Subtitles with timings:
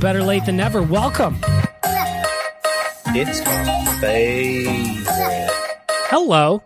[0.00, 0.82] Better late than never.
[0.82, 1.36] Welcome.
[3.08, 5.50] It's my favorite.
[6.08, 6.62] Hello.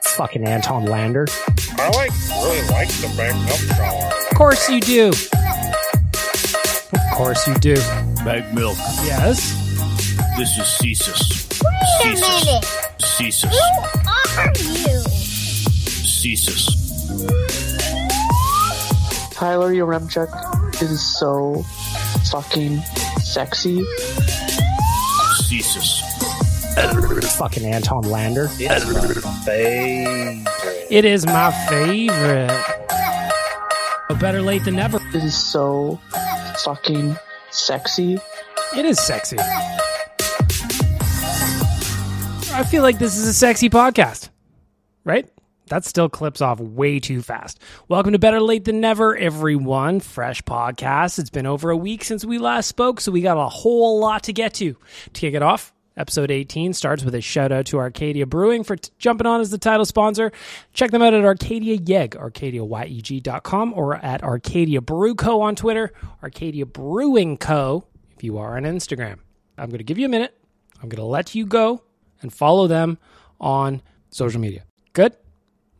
[0.00, 1.26] Fucking Anton Lander.
[1.72, 4.12] I like really like the backup shower.
[4.30, 5.08] Of course you do.
[6.92, 7.74] Of course you do.
[8.24, 8.76] Bag milk.
[9.02, 9.52] Yes.
[10.36, 11.60] This is Cesus.
[12.04, 12.64] Wait a minute.
[12.98, 13.50] Cesus.
[13.50, 13.58] Who
[14.38, 15.02] are you?
[16.04, 16.70] Cesus.
[19.32, 20.30] Tyler Yaremchuk
[20.80, 21.64] is so
[22.30, 22.82] fucking
[23.22, 23.84] sexy.
[25.48, 26.02] Jesus.
[27.36, 28.48] Fucking Anton Lander.
[28.52, 30.86] It's my favorite.
[30.90, 32.50] It is my favorite.
[34.08, 34.98] But better late than never.
[35.14, 36.00] It is so
[36.64, 37.16] fucking
[37.50, 38.18] sexy.
[38.76, 39.36] It is sexy.
[42.56, 44.30] I feel like this is a sexy podcast,
[45.04, 45.28] right?
[45.68, 47.58] That still clips off way too fast.
[47.88, 50.00] Welcome to Better Late Than Never, everyone.
[50.00, 51.18] Fresh podcast.
[51.18, 54.24] It's been over a week since we last spoke, so we got a whole lot
[54.24, 54.74] to get to.
[54.74, 58.76] To kick it off, episode 18 starts with a shout out to Arcadia Brewing for
[58.76, 60.32] t- jumping on as the title sponsor.
[60.74, 65.40] Check them out at Arcadia Yeg, arcadiayeg.com, or at Arcadia Brew Co.
[65.40, 67.86] on Twitter, Arcadia Brewing Co.
[68.14, 69.18] if you are on Instagram.
[69.56, 70.36] I'm going to give you a minute.
[70.82, 71.82] I'm going to let you go
[72.20, 72.98] and follow them
[73.40, 74.64] on social media.
[74.92, 75.16] Good?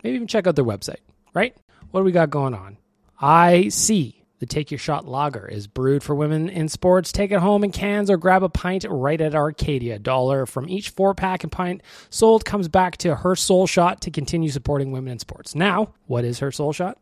[0.04, 1.00] Maybe even check out their website,
[1.32, 1.56] right?
[1.90, 2.76] What do we got going on?
[3.18, 7.10] I see the Take Your Shot Lager is brewed for women in sports.
[7.10, 9.98] Take it home in cans or grab a pint right at Arcadia.
[9.98, 14.10] Dollar from each four pack and pint sold comes back to her soul shot to
[14.10, 15.54] continue supporting women in sports.
[15.54, 16.98] Now, what is her soul shot?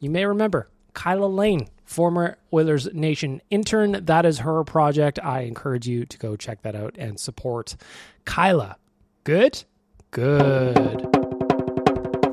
[0.00, 4.06] You may remember Kyla Lane, former Oilers Nation intern.
[4.06, 5.18] That is her project.
[5.22, 7.76] I encourage you to go check that out and support
[8.24, 8.76] Kyla.
[9.24, 9.64] Good?
[10.10, 11.09] Good.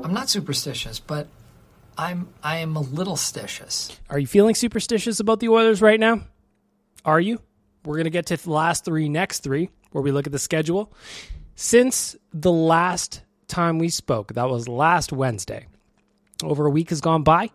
[0.08, 1.26] I'm not superstitious, but
[1.98, 3.94] I'm I am a little stitious.
[4.08, 6.22] Are you feeling superstitious about the Oilers right now?
[7.04, 7.42] Are you?
[7.84, 10.38] We're going to get to the last three, next three, where we look at the
[10.38, 10.94] schedule.
[11.56, 15.66] Since the last time we spoke, that was last Wednesday,
[16.42, 17.50] over a week has gone by.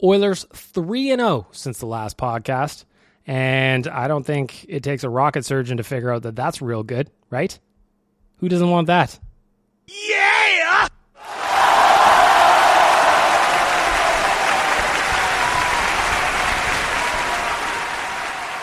[0.00, 2.84] Oilers 3 and 0 since the last podcast.
[3.26, 6.84] And I don't think it takes a rocket surgeon to figure out that that's real
[6.84, 7.58] good, right?
[8.36, 9.18] Who doesn't want that?
[9.88, 10.39] Yeah!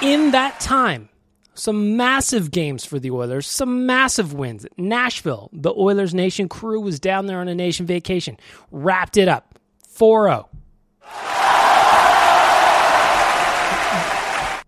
[0.01, 1.09] In that time,
[1.53, 4.65] some massive games for the Oilers, some massive wins.
[4.77, 8.37] Nashville, the Oilers Nation crew was down there on a nation vacation,
[8.71, 9.59] wrapped it up
[9.89, 10.49] 4 0.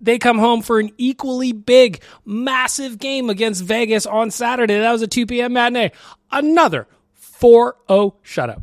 [0.01, 4.79] They come home for an equally big, massive game against Vegas on Saturday.
[4.79, 5.53] That was a 2 p.m.
[5.53, 5.91] matinee.
[6.31, 8.61] Another 4 0 shutout.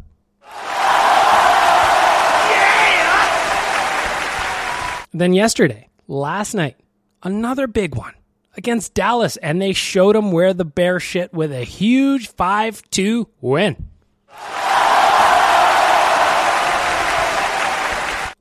[5.12, 6.76] Then yesterday, last night,
[7.22, 8.14] another big one
[8.56, 13.28] against Dallas, and they showed them where the bear shit with a huge 5 2
[13.40, 13.88] win.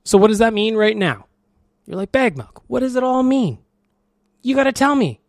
[0.03, 1.25] So, what does that mean right now?
[1.85, 3.59] You're like, Bag Milk, what does it all mean?
[4.43, 5.19] You got to tell me.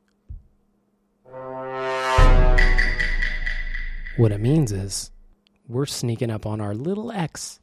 [4.16, 5.10] What it means is
[5.68, 7.60] we're sneaking up on our little X.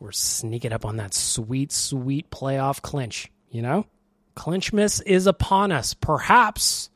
[0.00, 3.86] We're sneaking up on that sweet, sweet playoff clinch, you know?
[4.38, 6.90] Clinchmas is upon us, perhaps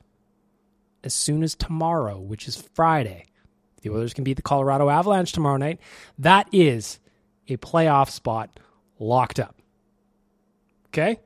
[1.02, 3.26] as soon as tomorrow, which is Friday.
[3.82, 5.80] The Oilers can beat the Colorado Avalanche tomorrow night.
[6.20, 7.00] That is
[7.48, 8.60] a playoff spot
[9.00, 9.56] locked up.
[10.90, 11.18] Okay?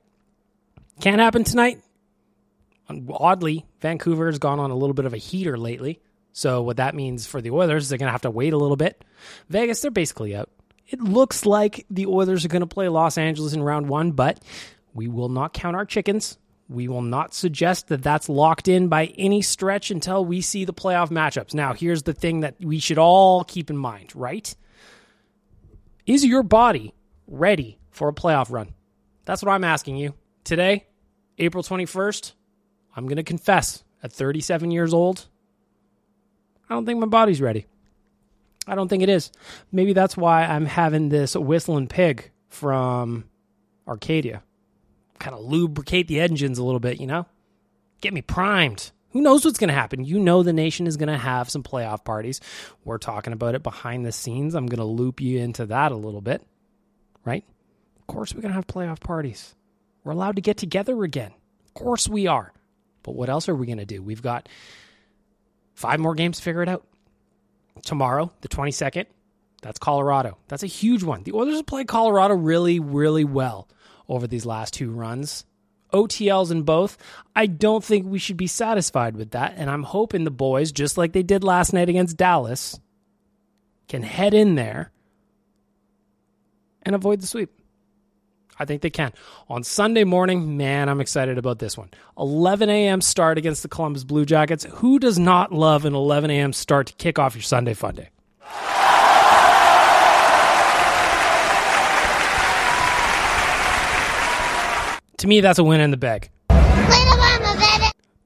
[1.02, 1.82] Can't happen tonight.
[2.88, 6.00] Oddly, Vancouver has gone on a little bit of a heater lately.
[6.32, 8.58] So, what that means for the Oilers is they're going to have to wait a
[8.58, 9.04] little bit.
[9.50, 10.48] Vegas, they're basically out.
[10.88, 14.40] It looks like the Oilers are going to play Los Angeles in round one, but
[14.96, 16.38] we will not count our chickens.
[16.68, 20.72] We will not suggest that that's locked in by any stretch until we see the
[20.72, 21.54] playoff matchups.
[21.54, 24.52] Now, here's the thing that we should all keep in mind, right?
[26.06, 26.94] Is your body
[27.28, 28.74] ready for a playoff run?
[29.26, 30.14] That's what I'm asking you.
[30.44, 30.86] Today,
[31.38, 32.32] April 21st,
[32.96, 35.26] I'm going to confess at 37 years old,
[36.68, 37.66] I don't think my body's ready.
[38.66, 39.30] I don't think it is.
[39.70, 43.24] Maybe that's why I'm having this whistling pig from
[43.86, 44.42] Arcadia.
[45.18, 47.26] Kind of lubricate the engines a little bit, you know?
[48.00, 48.90] Get me primed.
[49.10, 50.04] Who knows what's going to happen?
[50.04, 52.40] You know, the nation is going to have some playoff parties.
[52.84, 54.54] We're talking about it behind the scenes.
[54.54, 56.42] I'm going to loop you into that a little bit,
[57.24, 57.44] right?
[57.98, 59.54] Of course, we're going to have playoff parties.
[60.04, 61.32] We're allowed to get together again.
[61.64, 62.52] Of course, we are.
[63.02, 64.02] But what else are we going to do?
[64.02, 64.48] We've got
[65.74, 66.84] five more games to figure it out.
[67.82, 69.06] Tomorrow, the 22nd,
[69.62, 70.36] that's Colorado.
[70.48, 71.22] That's a huge one.
[71.22, 73.68] The Oilers play Colorado really, really well
[74.08, 75.44] over these last two runs.
[75.92, 76.98] OTLs in both.
[77.34, 79.54] I don't think we should be satisfied with that.
[79.56, 82.78] And I'm hoping the boys, just like they did last night against Dallas,
[83.88, 84.90] can head in there
[86.82, 87.50] and avoid the sweep.
[88.58, 89.12] I think they can.
[89.48, 91.90] On Sunday morning, man, I'm excited about this one.
[92.16, 93.00] 11 a.m.
[93.02, 94.64] start against the Columbus Blue Jackets.
[94.76, 96.52] Who does not love an 11 a.m.
[96.54, 98.08] start to kick off your Sunday fun day?
[105.18, 106.30] To me, that's a win in the bag.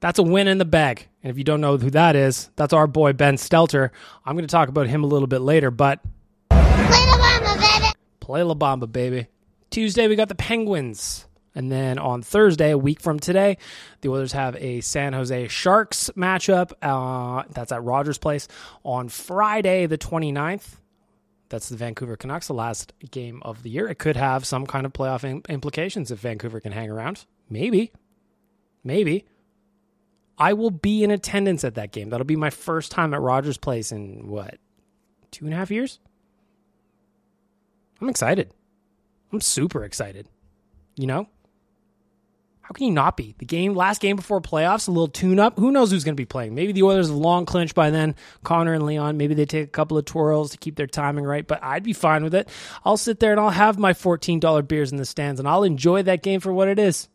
[0.01, 1.07] That's a win in the bag.
[1.23, 3.91] And if you don't know who that is, that's our boy Ben Stelter.
[4.25, 5.99] I'm going to talk about him a little bit later, but
[8.19, 9.27] play La Bamba, baby.
[9.69, 11.27] Tuesday, we got the Penguins.
[11.53, 13.57] And then on Thursday, a week from today,
[14.01, 16.71] the Oilers have a San Jose Sharks matchup.
[16.81, 18.47] Uh, that's at Rogers Place.
[18.83, 20.77] On Friday, the 29th,
[21.51, 23.87] that's the Vancouver Canucks, the last game of the year.
[23.87, 27.25] It could have some kind of playoff in- implications if Vancouver can hang around.
[27.49, 27.91] Maybe.
[28.83, 29.25] Maybe.
[30.37, 32.09] I will be in attendance at that game.
[32.09, 34.57] That'll be my first time at Rogers Place in what,
[35.29, 35.99] two and a half years?
[37.99, 38.53] I'm excited.
[39.31, 40.27] I'm super excited.
[40.95, 41.27] You know?
[42.71, 43.35] How can you not be?
[43.37, 45.59] The game, last game before playoffs, a little tune up.
[45.59, 46.55] Who knows who's going to be playing?
[46.55, 48.15] Maybe the Oilers have long clinched by then.
[48.45, 51.45] Connor and Leon, maybe they take a couple of twirls to keep their timing right,
[51.45, 52.47] but I'd be fine with it.
[52.85, 56.03] I'll sit there and I'll have my $14 beers in the stands and I'll enjoy
[56.03, 57.09] that game for what it is.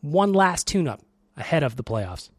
[0.00, 1.02] One last tune up
[1.36, 2.30] ahead of the playoffs.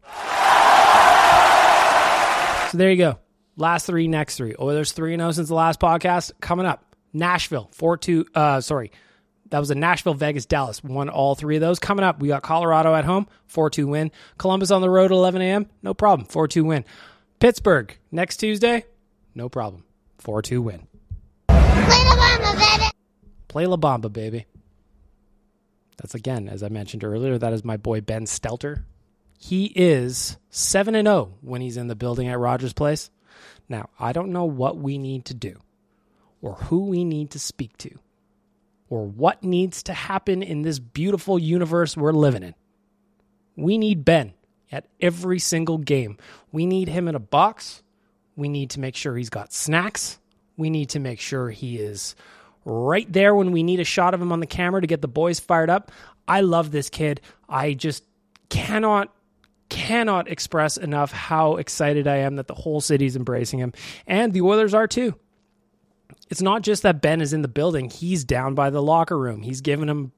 [2.72, 3.20] So there you go.
[3.56, 4.56] Last three, next three.
[4.58, 6.32] Oilers 3 0 since the last podcast.
[6.40, 8.26] Coming up, Nashville 4 2.
[8.34, 8.90] Uh, sorry.
[9.50, 10.82] That was a Nashville, Vegas, Dallas.
[10.82, 11.78] Won all three of those.
[11.78, 14.10] Coming up, we got Colorado at home, 4 2 win.
[14.38, 15.66] Columbus on the road at 11 a.m.
[15.82, 16.84] No problem, 4 2 win.
[17.38, 18.84] Pittsburgh next Tuesday,
[19.34, 19.84] no problem,
[20.18, 20.86] 4 2 win.
[21.48, 21.56] Play
[22.04, 22.90] La Bamba, baby.
[23.48, 24.46] Play La Bamba, baby.
[25.98, 28.84] That's again, as I mentioned earlier, that is my boy Ben Stelter.
[29.38, 33.10] He is 7 and 0 when he's in the building at Rogers Place.
[33.68, 35.58] Now, I don't know what we need to do
[36.40, 37.98] or who we need to speak to
[38.88, 42.54] or what needs to happen in this beautiful universe we're living in.
[43.56, 44.34] We need Ben
[44.70, 46.18] at every single game.
[46.52, 47.82] We need him in a box.
[48.36, 50.18] We need to make sure he's got snacks.
[50.56, 52.14] We need to make sure he is
[52.64, 55.08] right there when we need a shot of him on the camera to get the
[55.08, 55.92] boys fired up.
[56.28, 57.20] I love this kid.
[57.48, 58.04] I just
[58.48, 59.12] cannot
[59.68, 63.72] cannot express enough how excited I am that the whole city's embracing him
[64.06, 65.16] and the Oilers are too.
[66.28, 69.42] It's not just that Ben is in the building; he's down by the locker room.
[69.42, 70.12] He's giving him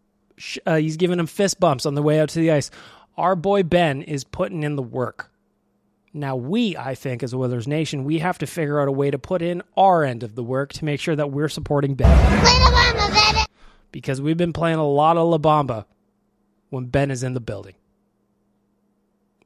[0.66, 2.70] uh, he's giving him fist bumps on the way out to the ice.
[3.16, 5.30] Our boy Ben is putting in the work.
[6.14, 9.10] Now we, I think, as a Oilers Nation, we have to figure out a way
[9.10, 13.36] to put in our end of the work to make sure that we're supporting Ben.
[13.92, 15.84] because we've been playing a lot of La Bamba
[16.70, 17.74] when Ben is in the building.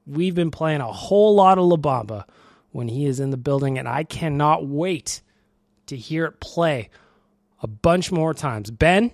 [0.07, 2.25] We've been playing a whole lot of La Bamba
[2.71, 5.23] when he is in the building, and I cannot wait
[5.93, 6.89] to hear it play
[7.63, 8.71] a bunch more times.
[8.71, 9.13] Ben,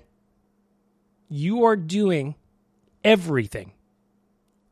[1.29, 2.37] you are doing
[3.05, 3.73] everything,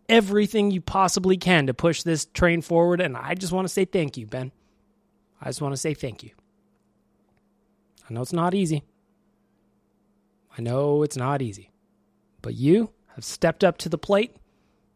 [0.09, 3.85] everything you possibly can to push this train forward, and I just want to say
[3.85, 4.53] thank you, Ben.
[5.41, 6.31] I just want to say thank you.
[8.09, 8.85] I know it's not easy.
[10.57, 11.71] I know it's not easy.
[12.41, 14.37] But you have stepped up to the plate.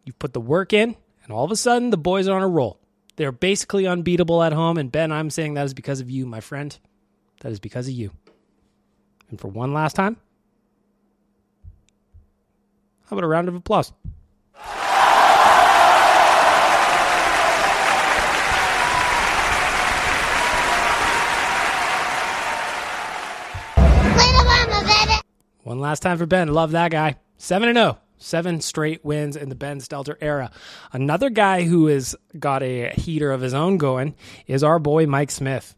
[0.05, 2.49] You've put the work in, and all of a sudden, the boys are on a
[2.49, 2.79] roll.
[3.17, 4.79] They're basically unbeatable at home.
[4.79, 6.79] And Ben, I'm saying that is because of you, my friend.
[7.41, 8.11] That is because of you.
[9.31, 10.17] And for one last time,
[13.07, 13.93] how about a round of applause?
[25.63, 26.49] One last time for Ben.
[26.49, 27.17] Love that guy.
[27.39, 27.99] 7 and 0.
[28.19, 30.51] Seven straight wins in the Ben Stelter era.
[30.93, 34.15] Another guy who has got a heater of his own going
[34.47, 35.75] is our boy Mike Smith.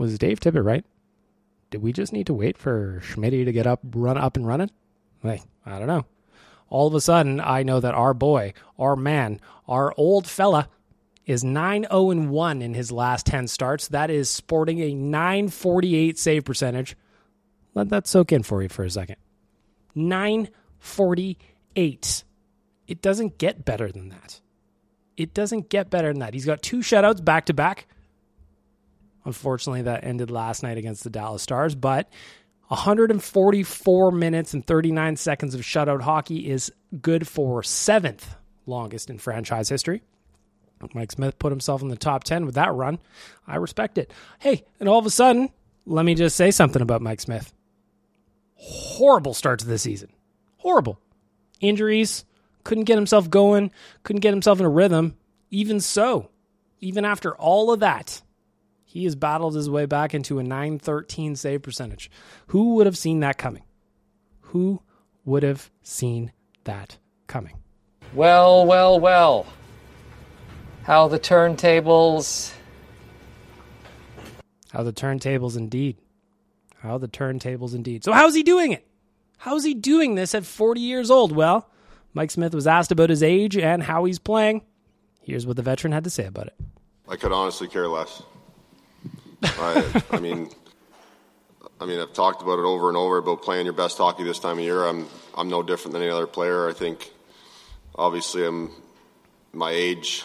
[0.00, 0.84] Was Dave Tippett right?
[1.68, 4.70] Did we just need to wait for Schmitty to get up, run up and running?
[5.22, 6.06] Like, I don't know.
[6.70, 10.70] All of a sudden, I know that our boy, our man, our old fella
[11.26, 13.88] is 9 0 1 in his last 10 starts.
[13.88, 16.96] That is sporting a 948 save percentage.
[17.74, 19.16] Let that soak in for you for a second.
[19.94, 22.24] 948.
[22.88, 24.40] It doesn't get better than that.
[25.18, 26.32] It doesn't get better than that.
[26.32, 27.86] He's got two shutouts back to back.
[29.24, 32.08] Unfortunately, that ended last night against the Dallas Stars, but
[32.68, 36.72] 144 minutes and 39 seconds of shutout hockey is
[37.02, 38.36] good for seventh
[38.66, 40.02] longest in franchise history.
[40.94, 42.98] Mike Smith put himself in the top 10 with that run.
[43.46, 44.12] I respect it.
[44.38, 45.50] Hey, and all of a sudden,
[45.84, 47.52] let me just say something about Mike Smith.
[48.54, 50.10] Horrible start to the season.
[50.58, 50.98] Horrible.
[51.60, 52.24] Injuries,
[52.64, 53.70] couldn't get himself going,
[54.02, 55.16] couldn't get himself in a rhythm.
[55.50, 56.30] Even so,
[56.80, 58.22] even after all of that,
[58.90, 62.10] he has battled his way back into a 913 save percentage.
[62.48, 63.62] Who would have seen that coming?
[64.40, 64.82] Who
[65.24, 66.32] would have seen
[66.64, 67.54] that coming?
[68.14, 69.46] Well, well, well.
[70.82, 72.52] How the turntables.
[74.72, 75.96] How the turntables indeed.
[76.80, 78.02] How the turntables indeed.
[78.02, 78.84] So, how's he doing it?
[79.38, 81.30] How's he doing this at 40 years old?
[81.30, 81.70] Well,
[82.12, 84.62] Mike Smith was asked about his age and how he's playing.
[85.22, 86.54] Here's what the veteran had to say about it.
[87.08, 88.24] I could honestly care less.
[89.42, 90.50] I, I mean,
[91.80, 94.38] I mean, I've talked about it over and over about playing your best hockey this
[94.38, 94.84] time of year.
[94.84, 96.68] I'm, I'm no different than any other player.
[96.68, 97.10] I think,
[97.94, 98.70] obviously, I'm
[99.52, 100.24] my age.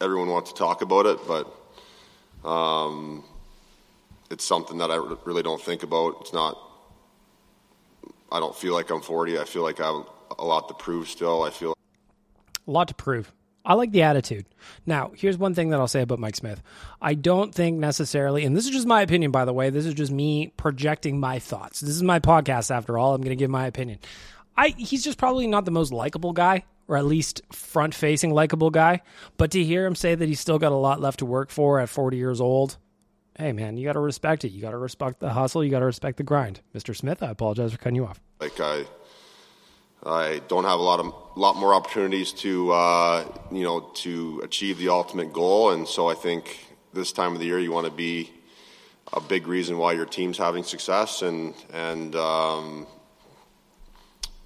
[0.00, 3.24] Everyone wants to talk about it, but um,
[4.30, 6.16] it's something that I really don't think about.
[6.22, 6.58] It's not.
[8.32, 9.38] I don't feel like I'm 40.
[9.38, 10.06] I feel like I have
[10.38, 11.42] a lot to prove still.
[11.42, 11.74] I feel
[12.66, 13.32] a lot to prove.
[13.64, 14.46] I like the attitude.
[14.86, 16.62] Now, here's one thing that I'll say about Mike Smith.
[17.00, 19.70] I don't think necessarily, and this is just my opinion, by the way.
[19.70, 21.80] This is just me projecting my thoughts.
[21.80, 23.14] This is my podcast, after all.
[23.14, 23.98] I'm going to give my opinion.
[24.56, 28.70] I he's just probably not the most likable guy, or at least front facing likable
[28.70, 29.02] guy.
[29.36, 31.80] But to hear him say that he's still got a lot left to work for
[31.80, 32.76] at 40 years old,
[33.38, 34.50] hey man, you got to respect it.
[34.50, 35.64] You got to respect the hustle.
[35.64, 36.60] You got to respect the grind.
[36.74, 36.94] Mr.
[36.94, 38.20] Smith, I apologize for cutting you off.
[38.40, 38.84] Like I,
[40.04, 44.78] I don't have a lot of lot more opportunities to uh, you know to achieve
[44.78, 47.92] the ultimate goal, and so I think this time of the year you want to
[47.92, 48.30] be
[49.12, 52.86] a big reason why your team's having success, and and um,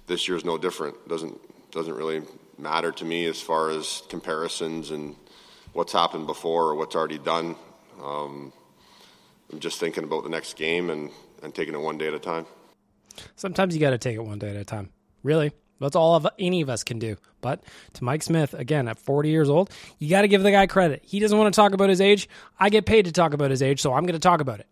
[0.05, 1.07] this year's no different.
[1.07, 1.39] doesn't
[1.71, 2.21] doesn't really
[2.57, 5.15] matter to me as far as comparisons and
[5.73, 7.55] what's happened before or what's already done.
[8.03, 8.51] Um,
[9.51, 11.09] I'm just thinking about the next game and,
[11.43, 12.45] and taking it one day at a time.
[13.35, 14.89] Sometimes you got to take it one day at a time.
[15.27, 15.51] Really.
[15.81, 17.17] That's all of any of us can do.
[17.41, 17.61] But
[17.95, 19.69] to Mike Smith, again, at 40 years old,
[19.99, 21.01] you got to give the guy credit.
[21.03, 22.29] He doesn't want to talk about his age.
[22.57, 24.67] I get paid to talk about his age, so I'm going to talk about it.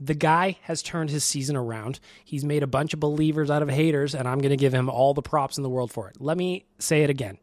[0.00, 2.00] The guy has turned his season around.
[2.24, 4.90] He's made a bunch of believers out of haters, and I'm going to give him
[4.90, 6.16] all the props in the world for it.
[6.18, 7.38] Let me say it again.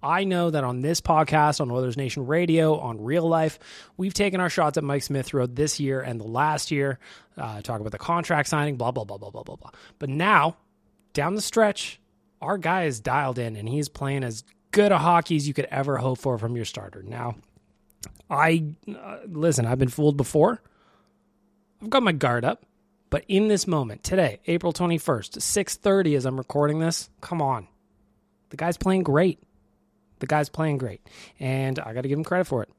[0.00, 3.58] I know that on this podcast, on Oilers Nation Radio, on real life,
[3.96, 7.00] we've taken our shots at Mike Smith throughout this year and the last year,
[7.36, 9.70] uh, talk about the contract signing, blah, blah, blah, blah, blah, blah, blah.
[9.98, 10.56] But now,
[11.12, 12.00] down the stretch,
[12.40, 15.66] our guy is dialed in and he's playing as good a hockey as you could
[15.70, 17.02] ever hope for from your starter.
[17.02, 17.36] Now,
[18.30, 20.62] I uh, listen, I've been fooled before.
[21.82, 22.64] I've got my guard up,
[23.10, 27.68] but in this moment, today, April 21st, 6:30 as I'm recording this, come on.
[28.50, 29.40] The guy's playing great.
[30.18, 31.00] The guy's playing great.
[31.38, 32.70] And I got to give him credit for it.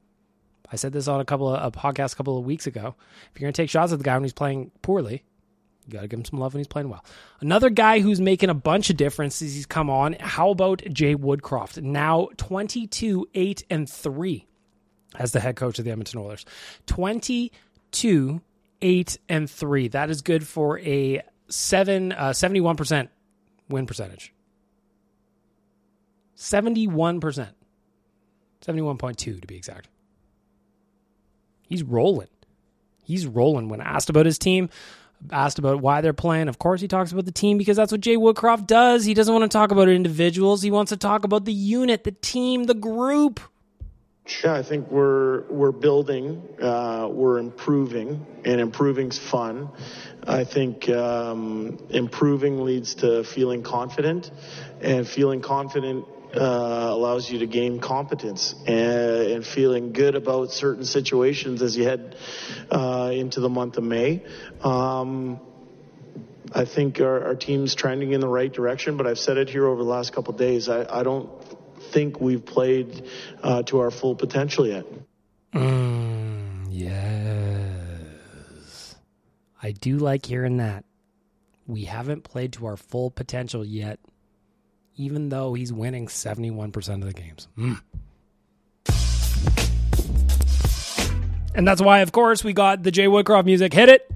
[0.72, 2.94] I said this on a couple of a podcast a couple of weeks ago.
[3.32, 5.24] If you're going to take shots at the guy when he's playing poorly,
[5.90, 7.04] you got to give him some love when he's playing well.
[7.40, 9.54] Another guy who's making a bunch of differences.
[9.54, 10.14] He's come on.
[10.20, 11.82] How about Jay Woodcroft?
[11.82, 14.46] Now 22, 8, and 3
[15.18, 16.44] as the head coach of the Edmonton Oilers.
[16.86, 18.40] 22,
[18.80, 19.88] 8, and 3.
[19.88, 23.08] That is good for a seven, uh, 71%
[23.68, 24.32] win percentage.
[26.36, 27.48] 71%.
[28.62, 29.88] 71.2 to be exact.
[31.68, 32.28] He's rolling.
[33.04, 33.68] He's rolling.
[33.68, 34.70] When asked about his team,
[35.30, 38.00] asked about why they're playing, of course he talks about the team because that's what
[38.00, 39.04] Jay Woodcroft does.
[39.04, 40.62] He doesn't want to talk about individuals.
[40.62, 43.40] He wants to talk about the unit, the team, the group.
[44.44, 49.70] Yeah, I think we're we're building, uh, we're improving, and improving's fun.
[50.26, 54.30] I think um, improving leads to feeling confident,
[54.80, 60.84] and feeling confident uh, allows you to gain competence and, and, feeling good about certain
[60.84, 62.16] situations as you head
[62.70, 64.24] uh, into the month of May.
[64.62, 65.40] Um,
[66.52, 69.66] I think our, our, team's trending in the right direction, but I've said it here
[69.66, 70.68] over the last couple days.
[70.68, 71.30] I, I, don't
[71.92, 73.08] think we've played
[73.42, 74.84] uh, to our full potential yet.
[75.52, 77.86] Mm, yes.
[79.62, 80.84] I do like hearing that.
[81.66, 84.00] We haven't played to our full potential yet
[84.96, 87.48] even though he's winning 71% of the games.
[87.56, 87.80] Mm.
[91.54, 93.72] And that's why, of course, we got the Jay Woodcroft music.
[93.72, 94.10] Hit it.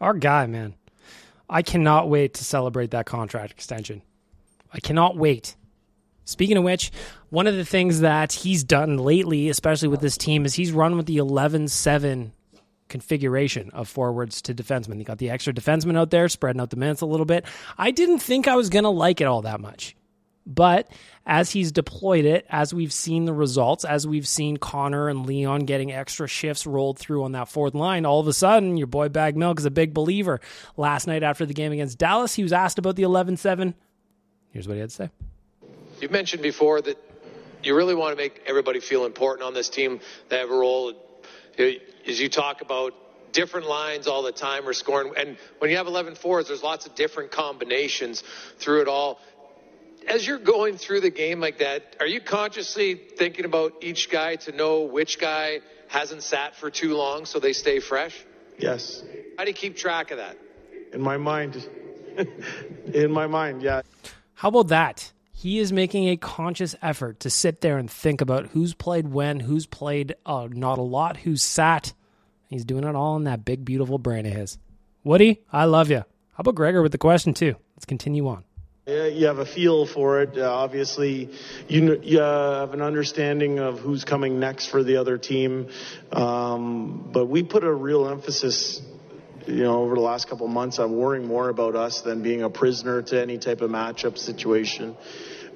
[0.00, 0.74] Our guy, man.
[1.48, 4.02] I cannot wait to celebrate that contract extension.
[4.72, 5.56] I cannot wait.
[6.24, 6.92] Speaking of which,
[7.30, 10.96] one of the things that he's done lately, especially with this team, is he's run
[10.96, 12.32] with the 11 7
[12.90, 14.98] configuration of forwards to defensemen.
[14.98, 17.46] You got the extra defenseman out there, spreading out the minutes a little bit.
[17.78, 19.96] I didn't think I was going to like it all that much.
[20.46, 20.90] But
[21.26, 25.60] as he's deployed it, as we've seen the results, as we've seen Connor and Leon
[25.60, 29.08] getting extra shifts rolled through on that fourth line, all of a sudden, your boy
[29.08, 30.40] Bag Milk is a big believer.
[30.76, 33.74] Last night after the game against Dallas, he was asked about the 11 7.
[34.50, 35.10] Here's what he had to say.
[36.00, 36.98] You mentioned before that
[37.62, 40.00] you really want to make everybody feel important on this team.
[40.30, 40.94] They have a role
[41.58, 41.64] Uh,
[42.06, 42.94] as you talk about
[43.32, 45.12] different lines all the time or scoring.
[45.16, 48.22] And when you have 11 fours, there's lots of different combinations
[48.58, 49.20] through it all.
[50.08, 54.36] As you're going through the game like that, are you consciously thinking about each guy
[54.36, 58.18] to know which guy hasn't sat for too long so they stay fresh?
[58.58, 59.02] Yes.
[59.36, 60.36] How do you keep track of that?
[60.92, 61.68] In my mind.
[62.94, 63.82] In my mind, yeah.
[64.34, 65.12] How about that?
[65.40, 69.40] He is making a conscious effort to sit there and think about who's played when,
[69.40, 71.94] who's played uh, not a lot, who's sat.
[72.50, 74.58] He's doing it all in that big, beautiful brain of his.
[75.02, 76.00] Woody, I love you.
[76.00, 77.56] How about Gregor with the question, too?
[77.74, 78.44] Let's continue on.
[78.86, 80.36] Yeah, you have a feel for it.
[80.36, 81.30] Uh, obviously,
[81.68, 85.68] you, you have an understanding of who's coming next for the other team.
[86.12, 88.82] Um, but we put a real emphasis
[89.46, 92.42] you know, over the last couple of months on worrying more about us than being
[92.42, 94.96] a prisoner to any type of matchup situation.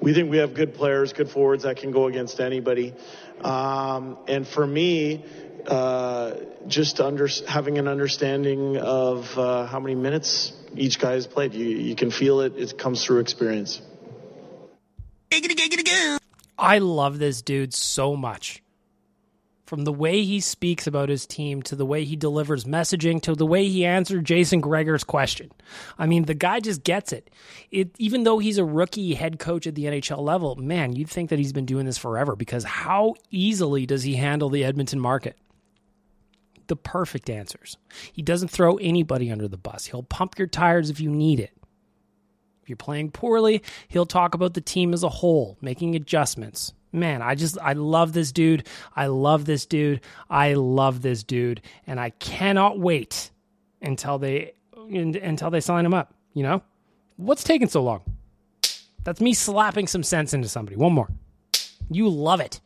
[0.01, 2.93] We think we have good players, good forwards that can go against anybody.
[3.41, 5.23] Um, and for me,
[5.67, 6.35] uh,
[6.67, 11.65] just under, having an understanding of uh, how many minutes each guy has played, you,
[11.65, 12.53] you can feel it.
[12.57, 13.81] It comes through experience.
[16.57, 18.61] I love this dude so much
[19.65, 23.33] from the way he speaks about his team to the way he delivers messaging to
[23.33, 25.51] the way he answered Jason Gregor's question.
[25.97, 27.29] I mean, the guy just gets it.
[27.71, 31.29] It even though he's a rookie head coach at the NHL level, man, you'd think
[31.31, 35.35] that he's been doing this forever because how easily does he handle the Edmonton market?
[36.67, 37.77] The perfect answers.
[38.13, 39.85] He doesn't throw anybody under the bus.
[39.85, 41.51] He'll pump your tires if you need it.
[42.61, 47.21] If you're playing poorly, he'll talk about the team as a whole, making adjustments man,
[47.21, 48.67] I just I love this dude.
[48.95, 50.01] I love this dude.
[50.29, 53.31] I love this dude, and I cannot wait
[53.81, 56.13] until they until they sign him up.
[56.33, 56.63] You know,
[57.17, 58.01] what's taking so long?
[59.03, 60.75] That's me slapping some sense into somebody.
[60.75, 61.09] One more.
[61.89, 62.59] You love it.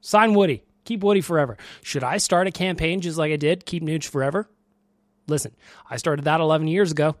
[0.00, 0.62] Sign Woody.
[0.84, 1.56] Keep Woody forever.
[1.82, 3.66] Should I start a campaign just like I did?
[3.66, 4.48] Keep Nuge forever?
[5.26, 5.54] Listen,
[5.88, 7.16] I started that 11 years ago.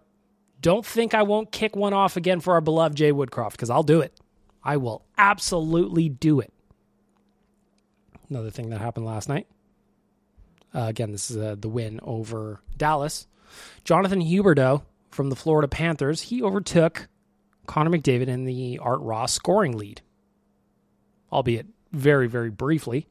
[0.60, 3.82] Don't think I won't kick one off again for our beloved Jay Woodcroft because I'll
[3.82, 4.16] do it.
[4.64, 6.52] I will absolutely do it.
[8.30, 9.46] Another thing that happened last night.
[10.74, 13.26] Uh, again, this is uh, the win over Dallas.
[13.84, 17.08] Jonathan Huberdeau from the Florida Panthers, he overtook
[17.66, 20.00] Connor McDavid in the Art Ross scoring lead,
[21.30, 23.06] albeit very, very briefly.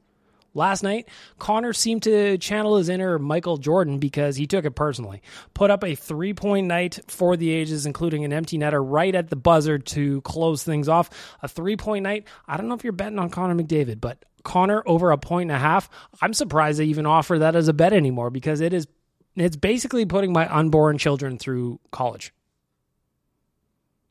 [0.53, 1.07] Last night,
[1.39, 5.21] Connor seemed to channel his inner Michael Jordan because he took it personally.
[5.53, 9.29] Put up a three point night for the ages, including an empty netter right at
[9.29, 11.09] the buzzer to close things off.
[11.41, 12.27] A three point night.
[12.47, 15.55] I don't know if you're betting on Connor McDavid, but Connor over a point and
[15.55, 15.89] a half.
[16.21, 18.87] I'm surprised they even offer that as a bet anymore because it is
[19.35, 22.33] it's basically putting my unborn children through college.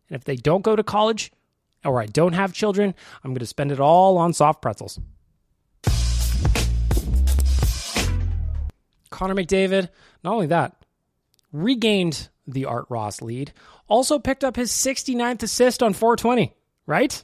[0.08, 1.32] And if they don't go to college
[1.84, 4.98] or I don't have children, I'm going to spend it all on soft pretzels.
[9.20, 9.90] Connor McDavid,
[10.24, 10.74] not only that,
[11.52, 13.52] regained the Art Ross lead,
[13.86, 16.54] also picked up his 69th assist on 420,
[16.86, 17.22] right?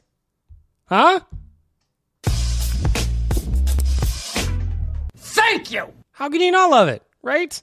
[0.85, 1.21] Huh?
[5.15, 5.91] Thank you!
[6.11, 7.59] How can you not love it, right?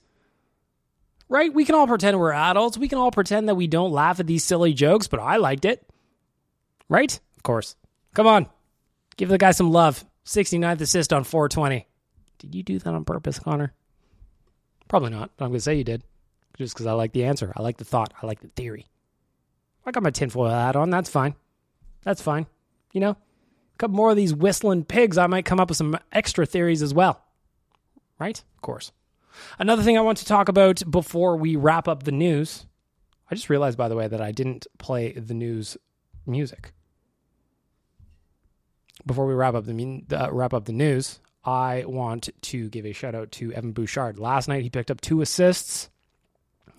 [1.28, 1.54] Right?
[1.54, 2.76] We can all pretend we're adults.
[2.76, 5.64] We can all pretend that we don't laugh at these silly jokes, but I liked
[5.64, 5.88] it.
[6.88, 7.20] Right?
[7.36, 7.76] Of course.
[8.14, 8.48] Come on.
[9.16, 10.04] Give the guy some love.
[10.26, 11.86] 69th assist on 420.
[12.40, 13.72] Did you do that on purpose, Connor?
[14.88, 16.02] Probably not, but I'm going to say you did.
[16.56, 17.52] Just because I like the answer.
[17.56, 18.14] I like the thought.
[18.22, 18.86] I like the theory.
[19.84, 20.90] I got my tinfoil hat on.
[20.90, 21.34] That's fine.
[22.04, 22.46] That's fine.
[22.92, 25.98] You know, a couple more of these whistling pigs, I might come up with some
[26.12, 27.22] extra theories as well.
[28.18, 28.42] Right?
[28.54, 28.92] Of course.
[29.58, 32.66] Another thing I want to talk about before we wrap up the news.
[33.30, 35.76] I just realized, by the way, that I didn't play the news
[36.26, 36.72] music.
[39.04, 42.92] Before we wrap up the uh, wrap up the news, I want to give a
[42.92, 44.18] shout out to Evan Bouchard.
[44.18, 45.90] Last night he picked up two assists.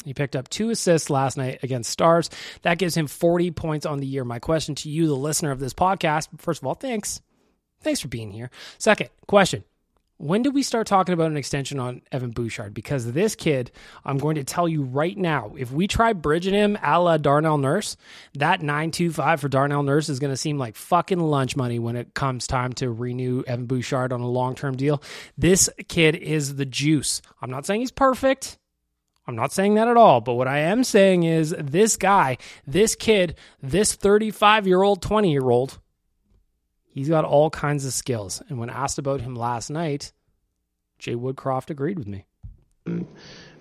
[0.03, 2.29] He picked up two assists last night against Stars.
[2.61, 4.23] That gives him 40 points on the year.
[4.23, 7.21] My question to you, the listener of this podcast, first of all, thanks.
[7.81, 8.49] Thanks for being here.
[8.77, 9.63] Second question
[10.17, 12.73] when do we start talking about an extension on Evan Bouchard?
[12.73, 13.71] Because this kid,
[14.05, 17.57] I'm going to tell you right now, if we try bridging him a la Darnell
[17.57, 17.97] Nurse,
[18.35, 22.13] that 925 for Darnell Nurse is going to seem like fucking lunch money when it
[22.13, 25.01] comes time to renew Evan Bouchard on a long term deal.
[25.37, 27.21] This kid is the juice.
[27.41, 28.57] I'm not saying he's perfect.
[29.27, 30.21] I'm not saying that at all.
[30.21, 35.31] But what I am saying is this guy, this kid, this 35 year old, 20
[35.31, 35.79] year old,
[36.95, 38.41] He's got all kinds of skills.
[38.47, 40.13] And when asked about him last night,
[40.97, 42.23] Jay Woodcroft agreed with me.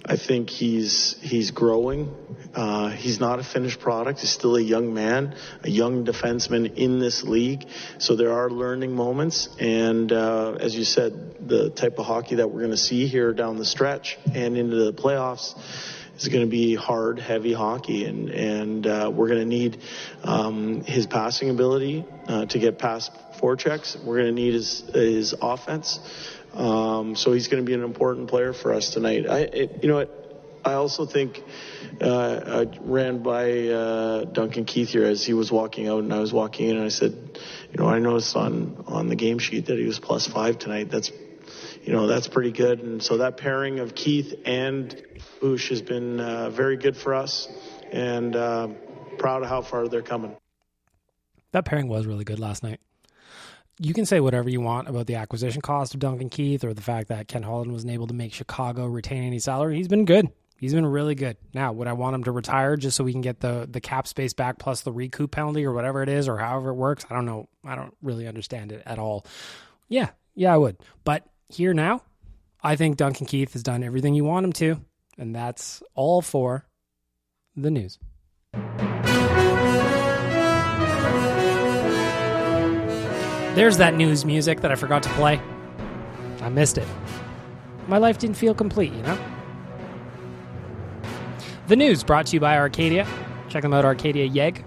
[0.06, 2.14] I think he's he's growing.
[2.54, 4.20] Uh, he's not a finished product.
[4.20, 7.66] He's still a young man, a young defenseman in this league.
[7.98, 9.48] So there are learning moments.
[9.58, 13.32] And uh, as you said, the type of hockey that we're going to see here
[13.32, 15.58] down the stretch and into the playoffs
[16.16, 19.78] is going to be hard, heavy hockey, and and uh, we're going to need
[20.22, 23.10] um, his passing ability uh, to get past
[23.44, 24.02] forechecks.
[24.02, 26.00] We're going to need his his offense.
[26.54, 29.28] Um, so he's going to be an important player for us tonight.
[29.28, 30.20] I, it, you know what?
[30.64, 31.42] I also think
[32.00, 36.20] uh, I ran by uh, Duncan Keith here as he was walking out, and I
[36.20, 37.12] was walking in, and I said,
[37.70, 40.90] you know, I noticed on on the game sheet that he was plus five tonight.
[40.90, 41.10] That's
[41.82, 45.02] you know that's pretty good, and so that pairing of Keith and
[45.42, 47.48] Boosh has been uh, very good for us,
[47.92, 48.68] and uh,
[49.18, 50.34] proud of how far they're coming.
[51.52, 52.80] That pairing was really good last night.
[53.78, 56.82] You can say whatever you want about the acquisition cost of Duncan Keith or the
[56.82, 59.76] fact that Ken Holland wasn't able to make Chicago retain any salary.
[59.76, 60.30] He's been good.
[60.56, 61.36] He's been really good.
[61.52, 64.06] Now, would I want him to retire just so we can get the the cap
[64.06, 67.04] space back plus the recoup penalty or whatever it is or however it works?
[67.10, 67.48] I don't know.
[67.64, 69.26] I don't really understand it at all.
[69.88, 70.76] Yeah, yeah, I would.
[71.02, 72.02] But here now,
[72.62, 74.80] I think Duncan Keith has done everything you want him to.
[75.18, 76.64] And that's all for
[77.56, 77.98] the news.
[83.54, 85.40] There's that news music that I forgot to play.
[86.40, 86.88] I missed it.
[87.86, 89.18] My life didn't feel complete, you know?
[91.68, 93.06] The news brought to you by Arcadia.
[93.48, 94.64] Check them out, Arcadia Yeg.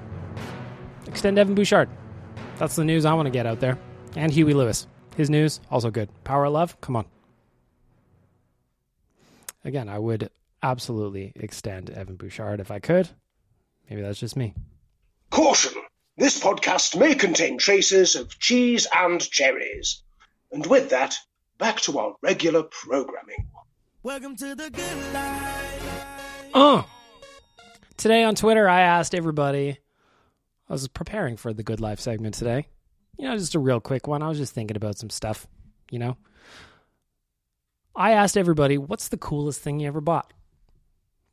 [1.06, 1.90] Extend Evan Bouchard.
[2.60, 3.78] That's the news I want to get out there.
[4.16, 4.88] And Huey Lewis.
[5.18, 6.10] His news, also good.
[6.24, 7.06] Power of Love, come on.
[9.66, 10.30] Again, I would
[10.64, 13.10] absolutely extend Evan Bouchard if I could.
[13.90, 14.54] Maybe that's just me.
[15.30, 15.74] Caution!
[16.20, 20.02] This podcast may contain traces of cheese and cherries.
[20.52, 21.16] And with that,
[21.60, 23.48] back to our regular programming.
[24.02, 26.50] Welcome to the good life.
[26.56, 26.84] Uh.
[27.98, 29.78] Today on Twitter, I asked everybody.
[30.68, 32.66] I was preparing for the Good Life segment today.
[33.20, 34.24] You know, just a real quick one.
[34.24, 35.46] I was just thinking about some stuff,
[35.92, 36.18] you know.
[37.96, 40.34] I asked everybody, what's the coolest thing you ever bought?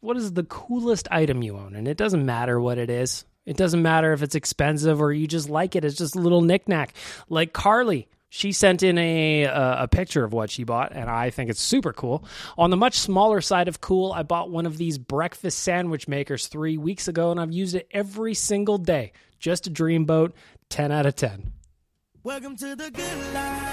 [0.04, 1.74] what is the coolest item you own?
[1.74, 3.24] And it doesn't matter what it is.
[3.46, 5.84] It doesn't matter if it's expensive or you just like it.
[5.84, 6.94] It's just a little knickknack.
[7.28, 11.50] Like Carly, she sent in a a picture of what she bought, and I think
[11.50, 12.24] it's super cool.
[12.58, 16.48] On the much smaller side of cool, I bought one of these breakfast sandwich makers
[16.48, 19.12] three weeks ago, and I've used it every single day.
[19.38, 20.32] Just a dreamboat,
[20.68, 21.52] ten out of ten.
[22.22, 23.70] Welcome to the good life.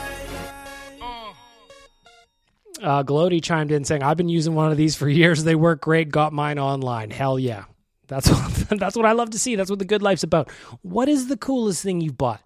[2.83, 5.43] Uh, Glody chimed in saying, "I've been using one of these for years.
[5.43, 6.09] They work great.
[6.09, 7.09] Got mine online.
[7.11, 7.65] Hell yeah,
[8.11, 9.55] that's what that's what I love to see.
[9.55, 10.51] That's what the good life's about.
[10.81, 12.41] What is the coolest thing you've bought?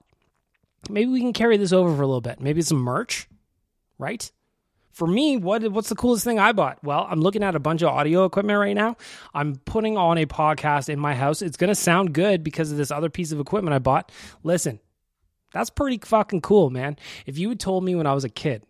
[0.90, 2.40] Maybe we can carry this over for a little bit.
[2.40, 3.28] Maybe some merch,
[3.98, 4.32] right?
[4.92, 6.84] For me, what what's the coolest thing I bought?
[6.84, 8.96] Well, I'm looking at a bunch of audio equipment right now.
[9.34, 11.42] I'm putting on a podcast in my house.
[11.42, 14.12] It's going to sound good because of this other piece of equipment I bought.
[14.44, 14.80] Listen,
[15.52, 16.96] that's pretty fucking cool, man.
[17.26, 18.64] If you had told me when I was a kid,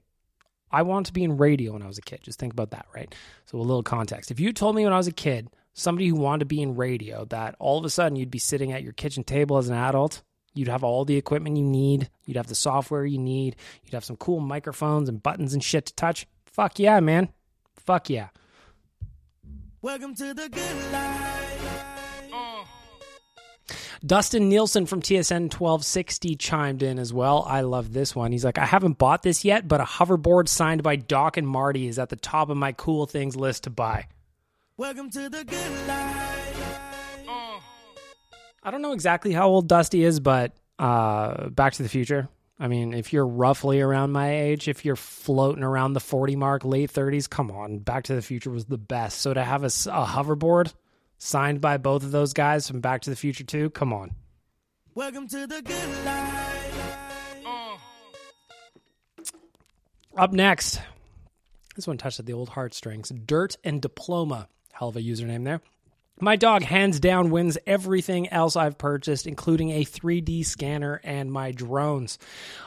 [0.72, 2.22] I wanted to be in radio when I was a kid.
[2.24, 3.14] Just think about that, right?
[3.46, 4.32] So a little context.
[4.32, 6.76] If you told me when I was a kid, somebody who wanted to be in
[6.76, 9.76] radio, that all of a sudden you'd be sitting at your kitchen table as an
[9.76, 10.24] adult,
[10.56, 14.06] you'd have all the equipment you need, you'd have the software you need, you'd have
[14.06, 16.26] some cool microphones and buttons and shit to touch.
[16.46, 17.30] Fuck yeah, man.
[17.76, 18.30] Fuck yeah.
[19.82, 22.32] Welcome to the good life.
[22.34, 22.64] Uh.
[24.06, 27.44] Dustin Nielson from TSN 1260 chimed in as well.
[27.48, 28.32] I love this one.
[28.32, 31.88] He's like, I haven't bought this yet, but a hoverboard signed by Doc and Marty
[31.88, 34.08] is at the top of my cool things list to buy.
[34.78, 36.26] Welcome to the good life.
[38.62, 42.28] I don't know exactly how old Dusty is, but uh, Back to the Future.
[42.60, 46.66] I mean, if you're roughly around my age, if you're floating around the 40 mark,
[46.66, 47.80] late 30s, come on.
[47.80, 49.22] Back to the Future was the best.
[49.22, 50.74] So to have a, a hoverboard
[51.20, 54.12] signed by both of those guys from Back to the Future 2, come on.
[54.94, 56.42] Welcome to the good life.
[60.18, 60.82] Up next,
[61.78, 63.10] this one touched at the old heartstrings.
[63.26, 64.50] Dirt and Diploma.
[64.78, 65.62] Hell of a username there.
[66.20, 71.52] My dog, hands down, wins everything else I've purchased, including a 3D scanner and my
[71.52, 72.18] drones.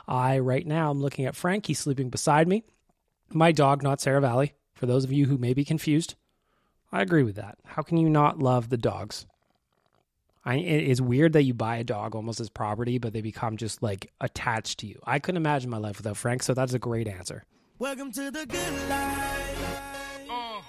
[0.07, 1.67] I, right now, I'm looking at Frank.
[1.67, 2.65] He's sleeping beside me.
[3.31, 6.15] My dog, not Sarah Valley, for those of you who may be confused.
[6.91, 7.59] I agree with that.
[7.65, 9.27] How can you not love the dogs?
[10.47, 13.59] I, it is weird that you buy a dog almost as property, but they become
[13.59, 14.99] just like attached to you.
[15.05, 17.45] I couldn't imagine my life without Frank, so that's a great answer.
[17.79, 20.27] Welcome to the good life.
[20.31, 20.65] Oh.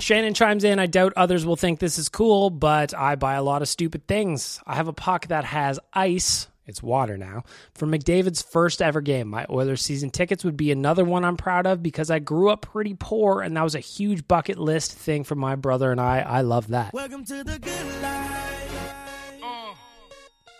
[0.00, 0.78] Shannon chimes in.
[0.78, 4.06] I doubt others will think this is cool, but I buy a lot of stupid
[4.06, 4.60] things.
[4.66, 6.48] I have a puck that has ice.
[6.66, 7.44] It's water now.
[7.74, 11.66] For McDavid's first ever game, my Oilers season tickets would be another one I'm proud
[11.66, 15.24] of because I grew up pretty poor and that was a huge bucket list thing
[15.24, 16.20] for my brother and I.
[16.20, 16.94] I love that.
[16.94, 18.50] Welcome to the good life.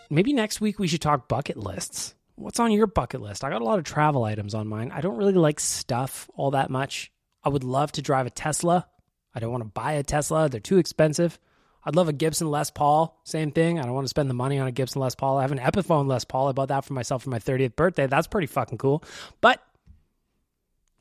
[0.09, 2.13] Maybe next week we should talk bucket lists.
[2.35, 3.43] What's on your bucket list?
[3.43, 4.91] I got a lot of travel items on mine.
[4.93, 7.11] I don't really like stuff all that much.
[7.43, 8.85] I would love to drive a Tesla.
[9.35, 11.37] I don't want to buy a Tesla, they're too expensive.
[11.87, 13.19] I'd love a Gibson Les Paul.
[13.25, 13.77] Same thing.
[13.79, 15.37] I don't want to spend the money on a Gibson Les Paul.
[15.37, 16.47] I have an Epiphone Les Paul.
[16.47, 18.07] I bought that for myself for my 30th birthday.
[18.07, 19.03] That's pretty fucking cool.
[19.39, 19.61] But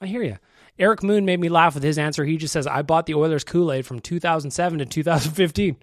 [0.01, 0.37] I hear you.
[0.79, 2.25] Eric Moon made me laugh with his answer.
[2.25, 5.77] He just says, I bought the Oilers Kool Aid from 2007 to 2015.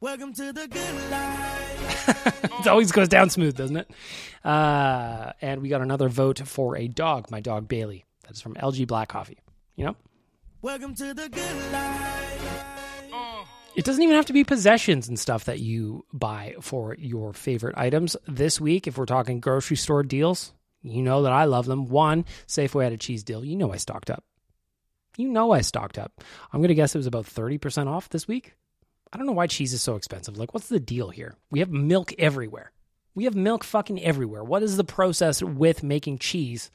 [0.00, 2.60] Welcome to the good life.
[2.60, 3.90] it always goes down smooth, doesn't it?
[4.44, 8.04] Uh, and we got another vote for a dog, my dog Bailey.
[8.24, 9.38] That's from LG Black Coffee.
[9.76, 9.96] You know?
[10.64, 13.12] Welcome to the good life.
[13.76, 17.76] It doesn't even have to be possessions and stuff that you buy for your favorite
[17.76, 18.16] items.
[18.26, 21.88] This week, if we're talking grocery store deals, you know that I love them.
[21.88, 23.44] One, Safeway had a cheese deal.
[23.44, 24.24] You know I stocked up.
[25.18, 26.24] You know I stocked up.
[26.50, 28.54] I'm going to guess it was about 30% off this week.
[29.12, 30.38] I don't know why cheese is so expensive.
[30.38, 31.36] Like, what's the deal here?
[31.50, 32.72] We have milk everywhere.
[33.14, 34.42] We have milk fucking everywhere.
[34.42, 36.70] What is the process with making cheese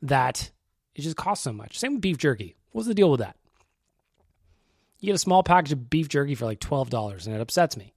[0.00, 0.50] that
[0.94, 1.78] it just costs so much?
[1.78, 2.56] Same with beef jerky.
[2.76, 3.36] What's the deal with that?
[5.00, 7.94] You get a small package of beef jerky for like $12, and it upsets me.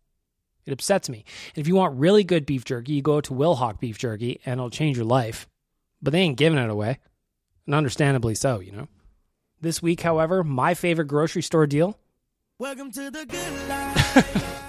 [0.66, 1.26] It upsets me.
[1.54, 4.58] And if you want really good beef jerky, you go to Wilhauk Beef Jerky, and
[4.58, 5.50] it'll change your life.
[6.02, 7.00] But they ain't giving it away.
[7.66, 8.88] And understandably so, you know.
[9.60, 12.00] This week, however, my favorite grocery store deal.
[12.58, 14.64] Welcome to the good life.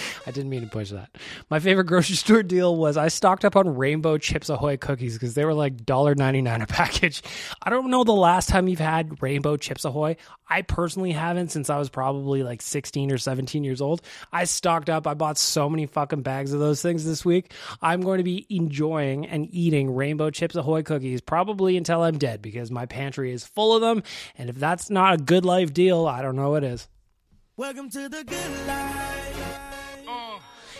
[0.26, 1.10] I didn't mean to push that.
[1.50, 5.34] My favorite grocery store deal was I stocked up on Rainbow Chips Ahoy cookies because
[5.34, 7.22] they were like $1.99 a package.
[7.62, 10.16] I don't know the last time you've had Rainbow Chips Ahoy.
[10.48, 14.02] I personally haven't since I was probably like 16 or 17 years old.
[14.32, 15.06] I stocked up.
[15.06, 17.52] I bought so many fucking bags of those things this week.
[17.80, 22.42] I'm going to be enjoying and eating Rainbow Chips Ahoy cookies probably until I'm dead
[22.42, 24.02] because my pantry is full of them.
[24.36, 26.88] And if that's not a good life deal, I don't know what is.
[27.56, 29.71] Welcome to the good life.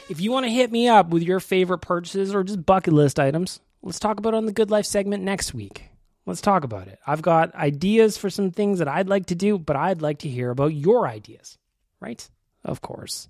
[0.09, 3.21] If you want to hit me up with your favorite purchases or just bucket list
[3.21, 5.91] items, let's talk about it on the Good Life segment next week.
[6.27, 6.99] Let's talk about it.
[7.07, 10.29] I've got ideas for some things that I'd like to do, but I'd like to
[10.29, 11.57] hear about your ideas,
[12.01, 12.29] right?
[12.65, 13.29] Of course.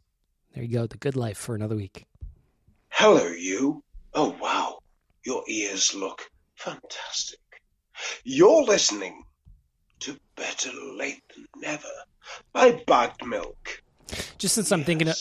[0.54, 2.06] There you go, the Good Life for another week.
[2.88, 3.82] Hello, you.
[4.14, 4.78] Oh, wow.
[5.24, 7.38] Your ears look fantastic.
[8.24, 9.22] You're listening
[10.00, 11.88] to Better Late Than Never
[12.52, 13.82] by Bagged Milk.
[14.38, 15.16] Just since I'm thinking of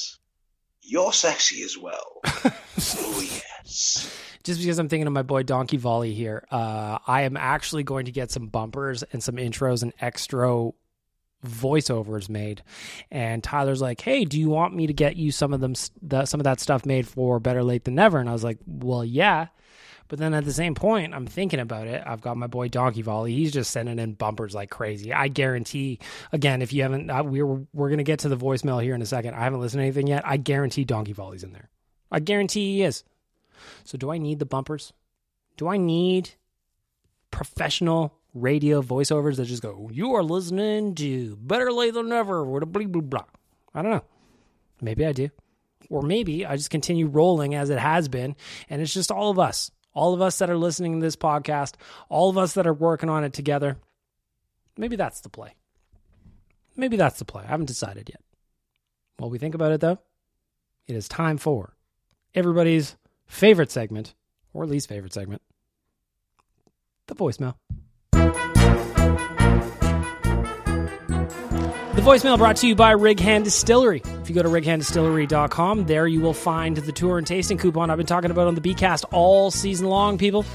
[0.92, 2.20] you're sexy as well.
[2.26, 4.14] oh, yes.
[4.44, 8.06] Just because I'm thinking of my boy Donkey Volley here, uh, I am actually going
[8.08, 10.72] to get some bumpers and some intros and extra
[11.48, 12.62] voiceovers made.
[13.10, 16.26] And Tyler's like, "Hey, do you want me to get you some of them, the,
[16.26, 19.06] some of that stuff made for Better Late Than Never?" And I was like, "Well,
[19.06, 19.48] yeah."
[20.12, 22.04] But then at the same point, I'm thinking about it.
[22.06, 23.34] I've got my boy Donkey Volley.
[23.34, 25.14] He's just sending in bumpers like crazy.
[25.14, 26.00] I guarantee.
[26.34, 29.06] Again, if you haven't, uh, we're we're gonna get to the voicemail here in a
[29.06, 29.36] second.
[29.36, 30.24] I haven't listened to anything yet.
[30.28, 31.70] I guarantee Donkey Volley's in there.
[32.12, 33.06] I guarantee he is.
[33.86, 34.92] So do I need the bumpers?
[35.56, 36.32] Do I need
[37.32, 42.60] professional radio voiceovers that just go, "You are listening to Better Late Than Never" or
[42.66, 43.24] blah blah blah.
[43.74, 44.04] I don't know.
[44.82, 45.30] Maybe I do,
[45.90, 48.36] or maybe I just continue rolling as it has been,
[48.70, 51.76] and it's just all of us all of us that are listening to this podcast,
[52.10, 53.78] all of us that are working on it together.
[54.78, 55.56] Maybe that's the play.
[56.76, 57.44] Maybe that's the play.
[57.44, 58.22] I haven't decided yet.
[59.18, 60.00] While we think about it, though,
[60.88, 61.76] it is time for
[62.34, 62.96] everybody's
[63.28, 64.14] favorite segment,
[64.54, 65.42] or least favorite segment
[67.12, 67.56] the voicemail.
[71.94, 74.02] The voicemail brought to you by Rig Hand Distillery.
[74.22, 77.98] If you go to righanddistillery.com, there you will find the tour and tasting coupon I've
[77.98, 80.46] been talking about on the BCast all season long, people.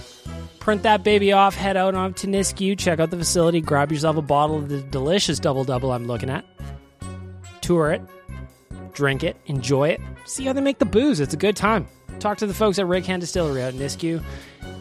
[0.60, 4.16] Print that baby off, head out on to Nisku, check out the facility, grab yourself
[4.16, 6.46] a bottle of the delicious double double I'm looking at.
[7.60, 8.00] Tour it,
[8.94, 11.20] drink it, enjoy it, see how they make the booze.
[11.20, 11.86] It's a good time.
[12.18, 14.22] Talk to the folks at Rig Hand Distillery out in Nisku.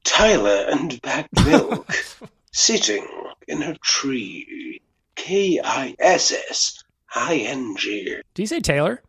[0.05, 1.93] Tyler and Bag Milk
[2.53, 3.07] sitting
[3.47, 4.81] in a tree.
[5.15, 6.83] K I S S
[7.15, 8.17] I N G.
[8.35, 9.03] Do you say Taylor?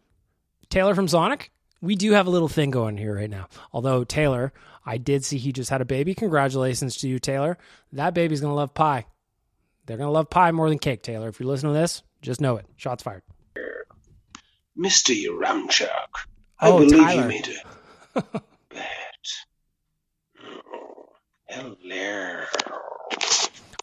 [0.70, 1.52] Taylor from Sonic?
[1.82, 3.48] We do have a little thing going here right now.
[3.72, 4.54] Although Taylor,
[4.86, 6.14] I did see he just had a baby.
[6.14, 7.58] Congratulations to you, Taylor.
[7.92, 9.06] That baby's gonna love pie.
[9.86, 11.30] They're gonna love pie more than cake, Taylor.
[11.30, 12.66] If you're listening to this, just know it.
[12.78, 13.24] Shots fired.
[14.78, 15.14] Mr.
[15.16, 15.88] Yaremchuk,
[16.60, 17.22] I Oh, believe Tyler.
[17.24, 17.68] you made a
[18.14, 18.42] hello.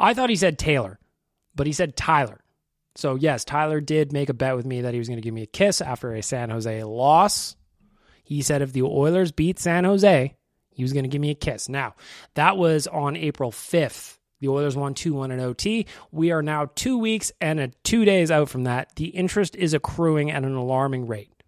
[0.00, 0.98] I thought he said Taylor,
[1.54, 2.40] but he said Tyler.
[2.96, 5.34] So yes, Tyler did make a bet with me that he was going to give
[5.34, 7.56] me a kiss after a San Jose loss.
[8.24, 10.34] He said if the Oilers beat San Jose,
[10.70, 11.68] he was going to give me a kiss.
[11.68, 11.94] Now,
[12.34, 14.18] that was on April 5th.
[14.40, 15.86] The Oilers won 2 1 in OT.
[16.10, 18.96] We are now two weeks and two days out from that.
[18.96, 21.39] The interest is accruing at an alarming rate.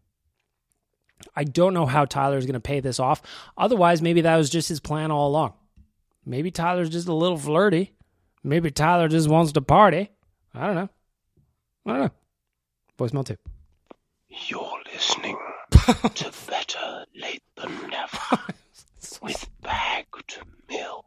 [1.34, 3.22] I don't know how Tyler's going to pay this off.
[3.56, 5.54] Otherwise, maybe that was just his plan all along.
[6.24, 7.92] Maybe Tyler's just a little flirty.
[8.44, 10.10] Maybe Tyler just wants to party.
[10.54, 10.88] I don't know.
[11.86, 12.10] I don't know.
[12.98, 13.36] Voicemail two.
[14.28, 15.38] You're listening
[15.70, 18.42] to Better Late Than Never
[19.22, 21.06] with bagged milk.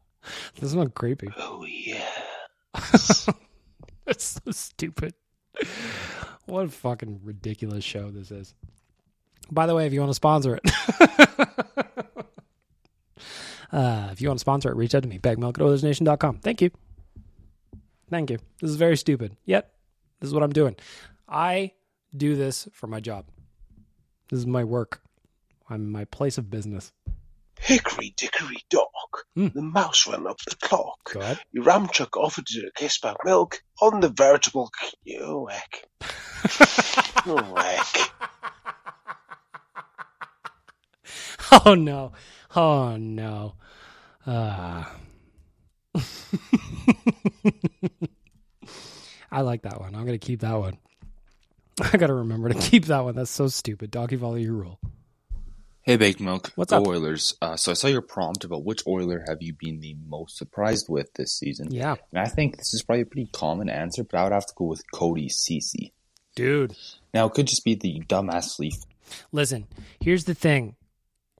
[0.55, 1.29] This is not creepy.
[1.37, 2.09] Oh, yeah.
[4.05, 5.13] That's so stupid.
[6.45, 8.53] What a fucking ridiculous show this is.
[9.51, 10.61] By the way, if you want to sponsor it,
[13.71, 15.19] uh, if you want to sponsor it, reach out to me.
[15.19, 16.39] Bagmilk at OilersNation.com.
[16.39, 16.71] Thank you.
[18.09, 18.37] Thank you.
[18.61, 19.35] This is very stupid.
[19.45, 19.71] Yet,
[20.19, 20.75] this is what I'm doing.
[21.27, 21.71] I
[22.15, 23.25] do this for my job.
[24.29, 25.01] This is my work.
[25.69, 26.91] I'm my place of business.
[27.59, 31.13] Hickory dickory dock, the mouse ran up the clock.
[31.13, 31.39] Go ahead.
[31.55, 34.69] Yaremchuk offered to kiss back milk on the veritable
[35.15, 35.85] whack.
[41.63, 42.11] Oh no.
[42.55, 43.53] Oh no.
[44.25, 44.83] Uh.
[49.31, 49.95] I like that one.
[49.95, 50.77] I'm going to keep that one.
[51.81, 53.15] I got to remember to keep that one.
[53.15, 53.91] That's so stupid.
[53.91, 54.79] Donkey volley your rule.
[55.81, 56.51] Hey, Baked Milk.
[56.55, 56.87] What's up?
[56.87, 57.35] Oilers.
[57.41, 60.87] Uh, so I saw your prompt about which Oiler have you been the most surprised
[60.89, 61.71] with this season.
[61.71, 61.95] Yeah.
[62.11, 64.53] And I think this is probably a pretty common answer, but I would have to
[64.55, 65.93] go with Cody Ceci.
[66.35, 66.75] Dude.
[67.13, 68.75] Now, it could just be the dumbass leaf.
[69.31, 69.67] Listen,
[69.99, 70.75] here's the thing.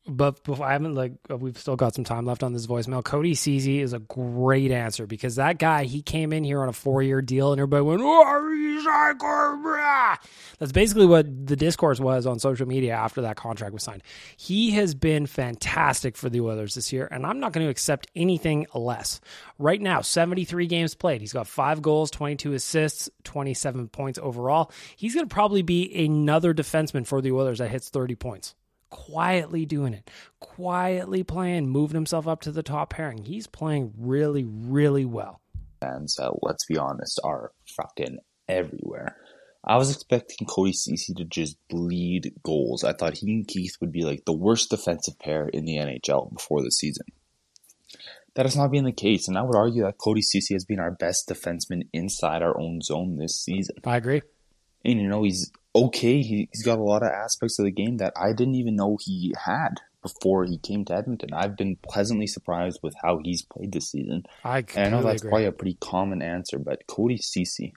[0.08, 3.04] But before I haven't like uh, we've still got some time left on this voicemail.
[3.04, 6.74] Cody Ceci is a great answer because that guy he came in here on a
[6.74, 10.18] four year deal and everybody went, "Oh, he's like, oh, brah."
[10.60, 14.04] That's basically what the discourse was on social media after that contract was signed.
[14.38, 18.08] He has been fantastic for the Oilers this year, and I'm not going to accept
[18.16, 19.20] anything less.
[19.58, 21.22] Right now, 73 games played.
[21.22, 24.72] He's got five goals, 22 assists, 27 points overall.
[24.96, 28.54] He's going to probably be another defenseman for the Oilers that hits 30 points
[28.90, 30.10] quietly doing it,
[30.40, 33.26] quietly playing, moving himself up to the top pairing.
[33.26, 35.42] He's playing really, really well.
[35.82, 39.18] And uh, let's be honest, are fucking everywhere.
[39.64, 42.84] I was expecting Cody Ceci to just bleed goals.
[42.84, 46.32] I thought he and Keith would be like the worst defensive pair in the NHL
[46.32, 47.08] before the season.
[48.36, 49.28] that has not been the case.
[49.28, 52.82] And I would argue that Cody Ceci has been our best defenseman inside our own
[52.82, 53.78] zone this season.
[53.86, 54.22] I agree.
[54.84, 56.22] And you know, he's okay.
[56.22, 58.98] He, he's got a lot of aspects of the game that I didn't even know
[59.00, 61.34] he had before he came to Edmonton.
[61.34, 64.24] I've been pleasantly surprised with how he's played this season.
[64.44, 65.30] I, I know that's agree.
[65.30, 67.74] probably a pretty common answer, but Cody Ceci,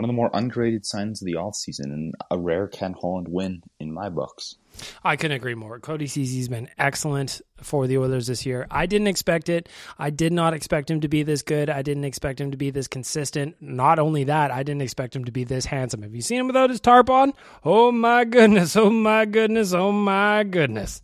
[0.00, 3.62] one of the more underrated signs of the offseason and a rare Ken Holland win
[3.78, 4.56] in my books.
[5.04, 5.78] I couldn't agree more.
[5.78, 8.66] Cody Ceci's been excellent for the Oilers this year.
[8.70, 9.68] I didn't expect it.
[9.98, 11.68] I did not expect him to be this good.
[11.68, 13.56] I didn't expect him to be this consistent.
[13.60, 16.00] Not only that, I didn't expect him to be this handsome.
[16.00, 17.34] Have you seen him without his tarp on?
[17.62, 18.76] Oh my goodness.
[18.76, 19.74] Oh my goodness.
[19.74, 21.02] Oh my goodness.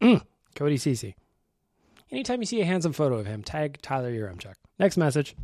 [0.00, 0.22] Mm,
[0.56, 1.14] Cody Ceci.
[2.10, 4.54] Anytime you see a handsome photo of him, tag Tyler Yaremchuk.
[4.78, 5.36] Next message.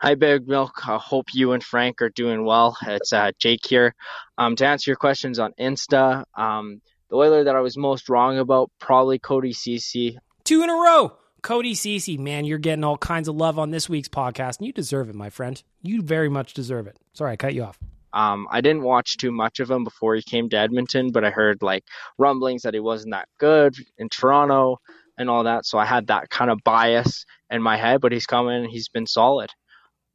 [0.00, 0.88] Hi, Big Milk.
[0.88, 2.76] I hope you and Frank are doing well.
[2.86, 3.96] It's uh, Jake here.
[4.36, 6.80] Um, to answer your questions on Insta, um,
[7.10, 10.16] the Oiler that I was most wrong about, probably Cody Ceci.
[10.44, 11.16] Two in a row.
[11.42, 14.72] Cody Ceci, man, you're getting all kinds of love on this week's podcast, and you
[14.72, 15.60] deserve it, my friend.
[15.82, 16.96] You very much deserve it.
[17.12, 17.80] Sorry, I cut you off.
[18.12, 21.30] Um, I didn't watch too much of him before he came to Edmonton, but I
[21.30, 21.84] heard like
[22.18, 24.78] rumblings that he wasn't that good in Toronto
[25.18, 25.66] and all that.
[25.66, 29.06] So I had that kind of bias in my head, but he's coming he's been
[29.06, 29.50] solid.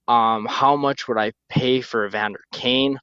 [0.07, 2.97] Um, how much would I pay for Evander Kane?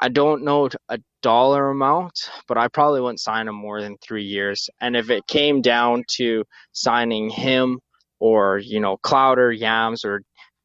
[0.00, 4.24] I don't know a dollar amount, but I probably wouldn't sign him more than three
[4.24, 4.70] years.
[4.80, 7.80] And if it came down to signing him
[8.18, 10.22] or, you know, Clouder, Yams, or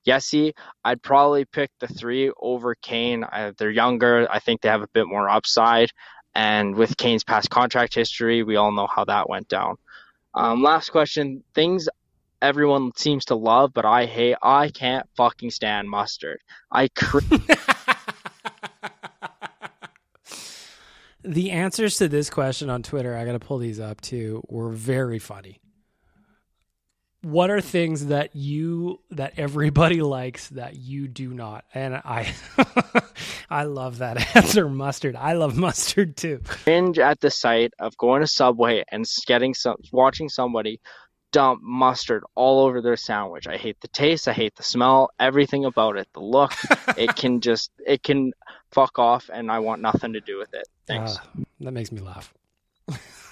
[0.07, 0.53] Yesy,
[0.84, 3.24] I'd probably pick the three over Kane.
[3.24, 4.28] Uh, they're younger.
[4.32, 5.89] I think they have a bit more upside.
[6.36, 9.76] And with Kane's past contract history, we all know how that went down.
[10.36, 11.44] Um, last question.
[11.54, 11.90] Things
[12.42, 14.36] everyone seems to love, but I hate.
[14.44, 16.42] I can't fucking stand mustard.
[16.72, 16.90] I.
[16.90, 17.20] Cr-
[21.24, 24.70] the answers to this question on Twitter, I got to pull these up too, were
[24.70, 25.60] very funny.
[27.26, 31.66] What are things that you that everybody likes that you do not?
[31.74, 32.32] And I
[33.50, 35.16] I love that answer mustard.
[35.16, 36.42] I love mustard too.
[36.46, 40.80] Cringe at the sight of going to Subway and getting some watching somebody
[41.32, 43.48] dump mustard all over their sandwich.
[43.48, 46.08] I hate the taste, I hate the smell, everything about it.
[46.14, 46.54] The look,
[46.96, 48.34] it can just it can
[48.72, 50.68] fuck off and I want nothing to do with it.
[50.86, 51.18] Thanks.
[51.18, 52.32] Uh, that makes me laugh.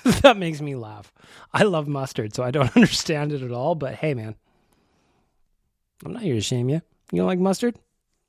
[0.22, 1.14] that makes me laugh.
[1.54, 4.36] I love mustard, so I don't understand it at all, but hey man.
[6.06, 6.82] I'm not here to shame you.
[7.12, 7.78] You don't like mustard?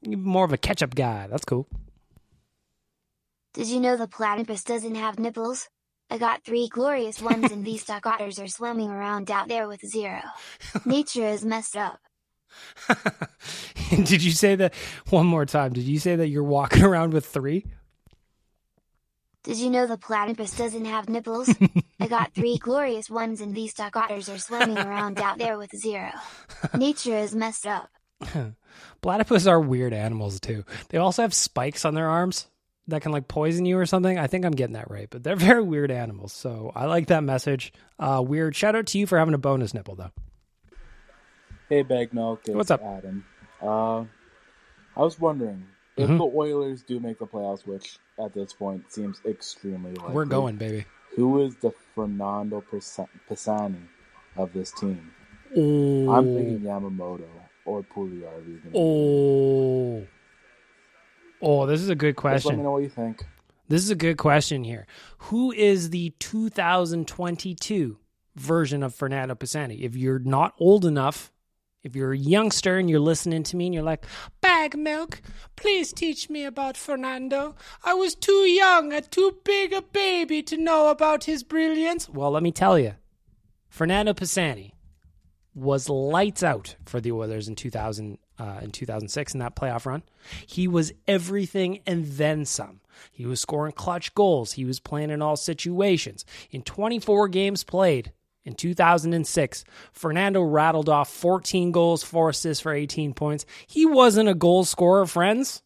[0.02, 1.26] You're more of a ketchup guy.
[1.28, 1.66] That's cool.
[3.54, 5.68] Did you know the platypus doesn't have nipples?
[6.10, 9.80] I got three glorious ones and these duck otters are swimming around out there with
[9.84, 10.20] zero.
[10.84, 11.98] Nature is messed up.
[13.90, 14.74] Did you say that
[15.10, 15.72] one more time?
[15.72, 17.64] Did you say that you're walking around with three?
[19.44, 21.54] Did you know the platypus doesn't have nipples?
[22.00, 25.76] I got three glorious ones and these duck otters are swimming around out there with
[25.76, 26.10] zero.
[26.74, 27.90] Nature is messed up.
[29.02, 30.64] Platypus are weird animals too.
[30.88, 32.46] They also have spikes on their arms
[32.88, 34.18] that can like poison you or something.
[34.18, 36.32] I think I'm getting that right, but they're very weird animals.
[36.32, 37.70] So I like that message.
[37.98, 38.56] Uh, weird.
[38.56, 40.12] Shout out to you for having a bonus nipple though.
[41.68, 42.40] Hey, Bag Milk.
[42.46, 42.82] It's What's up?
[42.82, 43.26] Adam.
[43.60, 44.00] Uh,
[44.96, 45.66] I was wondering
[45.96, 46.18] if Mhm.
[46.18, 50.14] the Oilers do make the playoffs, which at this point seems extremely likely.
[50.14, 50.86] We're going, baby.
[51.16, 52.62] Who is the Fernando
[53.28, 53.78] Pisani
[54.36, 55.12] of this team?
[55.56, 56.10] Oh.
[56.10, 57.28] I'm thinking Yamamoto
[57.64, 58.60] or Puljujarvi.
[58.74, 60.04] Oh.
[61.40, 63.24] Oh, this is a good Just let me know what you think.
[63.68, 64.86] This is a good question here.
[65.18, 67.98] Who is the 2022
[68.34, 69.82] version of Fernando Pisani?
[69.82, 71.32] If you're not old enough,
[71.84, 74.06] if you're a youngster and you're listening to me and you're like,
[74.40, 75.20] Bag milk,
[75.54, 77.54] please teach me about Fernando.
[77.84, 82.08] I was too young, a too big a baby to know about his brilliance.
[82.08, 82.94] Well, let me tell you,
[83.68, 84.74] Fernando Pisani
[85.54, 90.02] was lights out for the Oilers in 2000 uh, in 2006 in that playoff run.
[90.46, 92.80] He was everything and then some.
[93.12, 94.52] He was scoring clutch goals.
[94.52, 96.24] He was playing in all situations.
[96.50, 98.12] In 24 games played
[98.44, 103.46] in 2006, Fernando rattled off 14 goals, 4 assists for 18 points.
[103.66, 105.62] He wasn't a goal scorer, friends.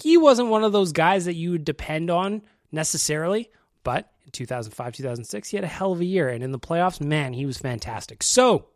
[0.00, 2.42] He wasn't one of those guys that you would depend on
[2.72, 3.50] necessarily,
[3.82, 6.28] but in 2005, 2006, he had a hell of a year.
[6.28, 8.22] And in the playoffs, man, he was fantastic.
[8.22, 8.68] So,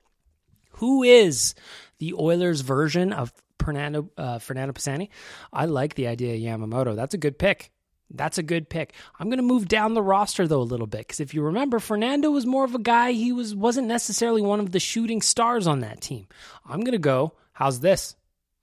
[0.73, 1.55] who is
[1.99, 5.11] the Oilers' version of Fernando, uh, Fernando Pisani?
[5.53, 6.97] I like the idea of Yamamoto.
[6.97, 7.71] That's a good pick.
[8.17, 8.95] That's a good pick.
[9.19, 11.79] I'm going to move down the roster though a little bit because if you remember,
[11.79, 13.13] Fernando was more of a guy.
[13.13, 16.27] He was wasn't necessarily one of the shooting stars on that team.
[16.65, 17.33] I'm going to go.
[17.53, 18.17] How's this?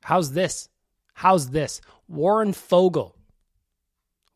[0.04, 0.70] How's this?
[1.14, 1.82] How's this?
[2.08, 3.14] Warren Foegele.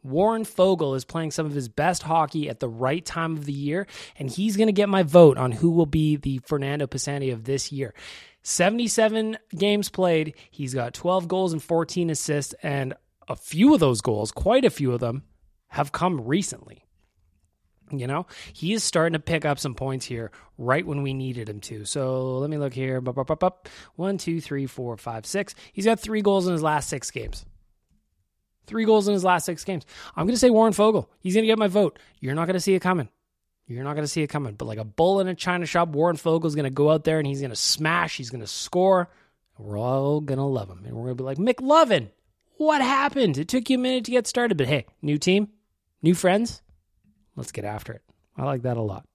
[0.03, 3.53] Warren Foegele is playing some of his best hockey at the right time of the
[3.53, 3.87] year,
[4.19, 7.43] and he's going to get my vote on who will be the Fernando Pisani of
[7.43, 7.93] this year.
[8.43, 10.35] 77 games played.
[10.51, 12.93] He's got 12 goals and 14 assists, and
[13.27, 15.23] a few of those goals, quite a few of them,
[15.69, 16.85] have come recently.
[17.91, 21.47] You know, he is starting to pick up some points here right when we needed
[21.47, 21.85] him to.
[21.85, 22.99] So let me look here.
[22.99, 25.53] One, two, three, four, five, six.
[25.71, 27.45] He's got three goals in his last six games.
[28.65, 29.85] Three goals in his last six games.
[30.15, 31.07] I'm going to say Warren Foegele.
[31.19, 31.99] He's going to get my vote.
[32.19, 33.09] You're not going to see it coming.
[33.67, 34.55] You're not going to see it coming.
[34.55, 37.03] But like a bull in a china shop, Warren Foegele is going to go out
[37.03, 38.17] there and he's going to smash.
[38.17, 39.09] He's going to score.
[39.59, 40.83] We're all going to love him.
[40.85, 42.09] And we're going to be like, McLovin,
[42.57, 43.37] what happened?
[43.37, 44.57] It took you a minute to get started.
[44.57, 45.49] But hey, new team,
[46.01, 46.61] new friends.
[47.35, 48.01] Let's get after it.
[48.37, 49.05] I like that a lot.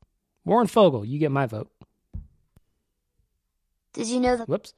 [0.45, 1.71] Warren Foegele, you get my vote.
[3.93, 4.49] Did you know that?
[4.49, 4.75] Whoops.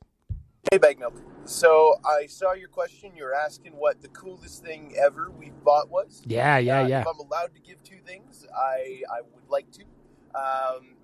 [0.70, 1.14] Hey, Bag Milk.
[1.44, 3.12] So I saw your question.
[3.16, 6.22] You're asking what the coolest thing ever we've bought was.
[6.24, 7.00] Yeah, yeah, Uh, yeah.
[7.02, 9.82] If I'm allowed to give two things, I I would like to.
[10.34, 10.94] Um,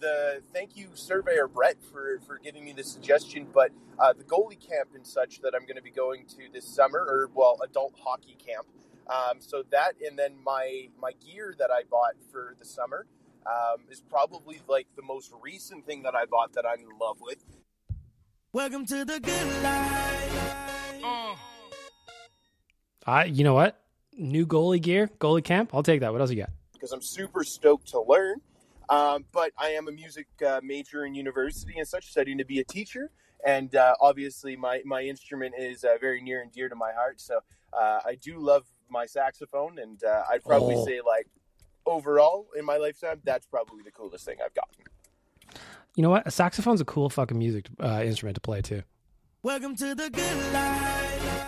[0.00, 4.60] the thank you surveyor Brett for for giving me the suggestion, but uh, the goalie
[4.60, 7.94] camp and such that I'm going to be going to this summer, or well, adult
[8.02, 8.66] hockey camp.
[9.08, 13.06] Um, so that and then my my gear that I bought for the summer
[13.46, 17.18] um, is probably like the most recent thing that I bought that I'm in love
[17.20, 17.44] with.
[18.52, 21.38] Welcome to the good life.
[23.06, 23.80] I, you know what?
[24.16, 25.74] New goalie gear, goalie camp.
[25.74, 26.12] I'll take that.
[26.12, 26.50] What else you got?
[26.84, 28.42] because I'm super stoked to learn.
[28.88, 32.60] Um, but I am a music uh, major in university and such, studying to be
[32.60, 33.10] a teacher.
[33.46, 37.20] And uh, obviously, my, my instrument is uh, very near and dear to my heart.
[37.20, 37.40] So
[37.72, 39.78] uh, I do love my saxophone.
[39.78, 40.84] And uh, I'd probably Oh.
[40.84, 41.26] say, like,
[41.86, 44.84] overall in my lifetime, that's probably the coolest thing I've gotten.
[45.94, 46.26] You know what?
[46.26, 48.82] A saxophone's a cool fucking music uh, instrument to play too.
[49.42, 51.46] Welcome to the good life.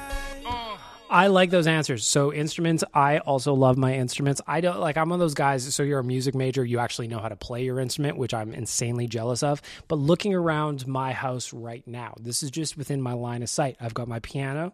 [1.08, 2.06] I like those answers.
[2.06, 4.40] So instruments, I also love my instruments.
[4.46, 7.08] I don't like I'm one of those guys, so you're a music major, you actually
[7.08, 9.62] know how to play your instrument, which I'm insanely jealous of.
[9.88, 13.76] But looking around my house right now, this is just within my line of sight.
[13.80, 14.72] I've got my piano,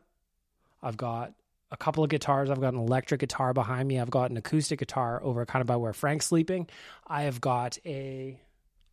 [0.83, 1.33] I've got
[1.70, 4.78] a couple of guitars, I've got an electric guitar behind me, I've got an acoustic
[4.78, 6.68] guitar over kind of by where Frank's sleeping.
[7.07, 8.41] I have got a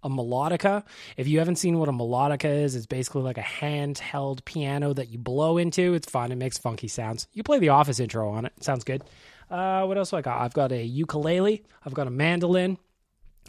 [0.04, 0.84] a melodica.
[1.18, 5.10] If you haven't seen what a melodica is, it's basically like a handheld piano that
[5.10, 5.94] you blow into.
[5.94, 6.32] It's fun.
[6.32, 7.28] It makes funky sounds.
[7.34, 8.54] You play the Office intro on it.
[8.62, 9.04] Sounds good.
[9.50, 10.40] Uh, what else do I got?
[10.42, 11.64] I've got a ukulele.
[11.86, 12.78] I've got a mandolin.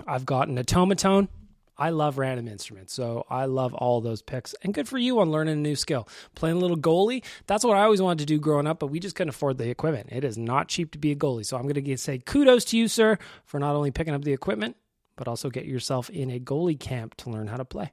[0.07, 1.29] I've got an automaton.
[1.81, 4.55] I love random instruments, so I love all those picks.
[4.63, 6.07] And good for you on learning a new skill.
[6.35, 9.01] Playing a little goalie, that's what I always wanted to do growing up, but we
[9.01, 10.11] just couldn't afford the equipment.
[10.13, 11.47] It is not cheap to be a goalie.
[11.47, 14.35] So I'm going to say kudos to you, sir, for not only picking up the
[14.35, 14.77] equipment,
[15.21, 17.91] but also get yourself in a goalie camp to learn how to play.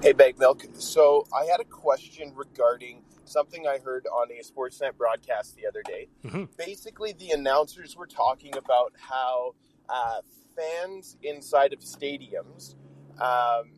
[0.00, 0.64] Hey, Bag Milk.
[0.74, 5.82] So I had a question regarding something I heard on a Sportsnet broadcast the other
[5.84, 6.06] day.
[6.56, 9.56] Basically, the announcers were talking about how
[9.88, 10.20] uh,
[10.56, 12.76] fans inside of stadiums,
[13.20, 13.72] um,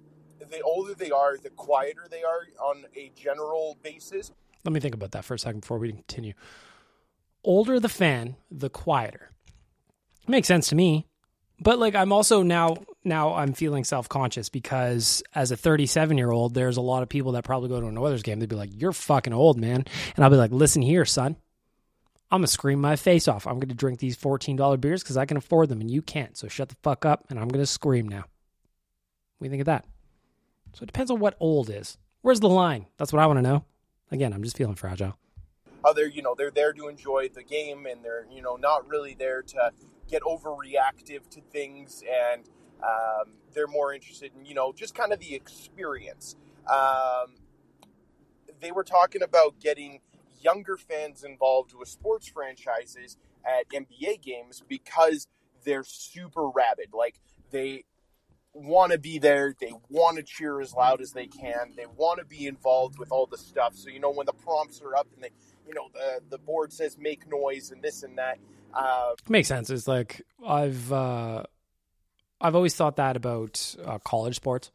[0.51, 4.31] the older they are, the quieter they are on a general basis.
[4.63, 6.35] Let me think about that for a second before we continue.
[7.43, 9.31] Older the fan, the quieter.
[10.29, 11.07] Makes sense to me.
[11.63, 16.83] But like I'm also now now I'm feeling self-conscious because as a 37-year-old there's a
[16.83, 19.33] lot of people that probably go to an Oilers game they'd be like you're fucking
[19.33, 19.85] old, man.
[20.17, 21.37] And I'll be like, "Listen here, son.
[22.31, 23.47] I'm to scream my face off.
[23.47, 26.37] I'm to drink these $14 beers cuz I can afford them and you can't.
[26.37, 28.25] So shut the fuck up and I'm to scream now."
[29.39, 29.85] What do you think of that?
[30.75, 31.99] So it depends on what old is.
[32.23, 32.87] Where's the line?
[32.97, 33.65] That's what I want to know.
[34.11, 35.17] Again, I'm just feeling fragile.
[35.85, 38.89] how they're you know they're there to enjoy the game and they're you know not
[38.89, 39.73] really there to
[40.09, 42.49] get overreactive to things and
[42.83, 46.37] um, they're more interested in you know just kind of the experience
[46.71, 47.35] um,
[48.61, 50.01] they were talking about getting
[50.41, 55.27] younger fans involved with sports franchises at nba games because
[55.65, 57.85] they're super rabid like they
[58.55, 59.55] want to be there.
[59.59, 61.73] They want to cheer as loud as they can.
[61.77, 63.75] They want to be involved with all the stuff.
[63.75, 65.31] So you know when the prompts are up and they,
[65.67, 68.39] you know, the the board says make noise and this and that.
[68.73, 69.71] Uh, Makes sense.
[69.71, 71.45] It's like I've uh,
[72.43, 74.73] I've always thought that about uh, college sports.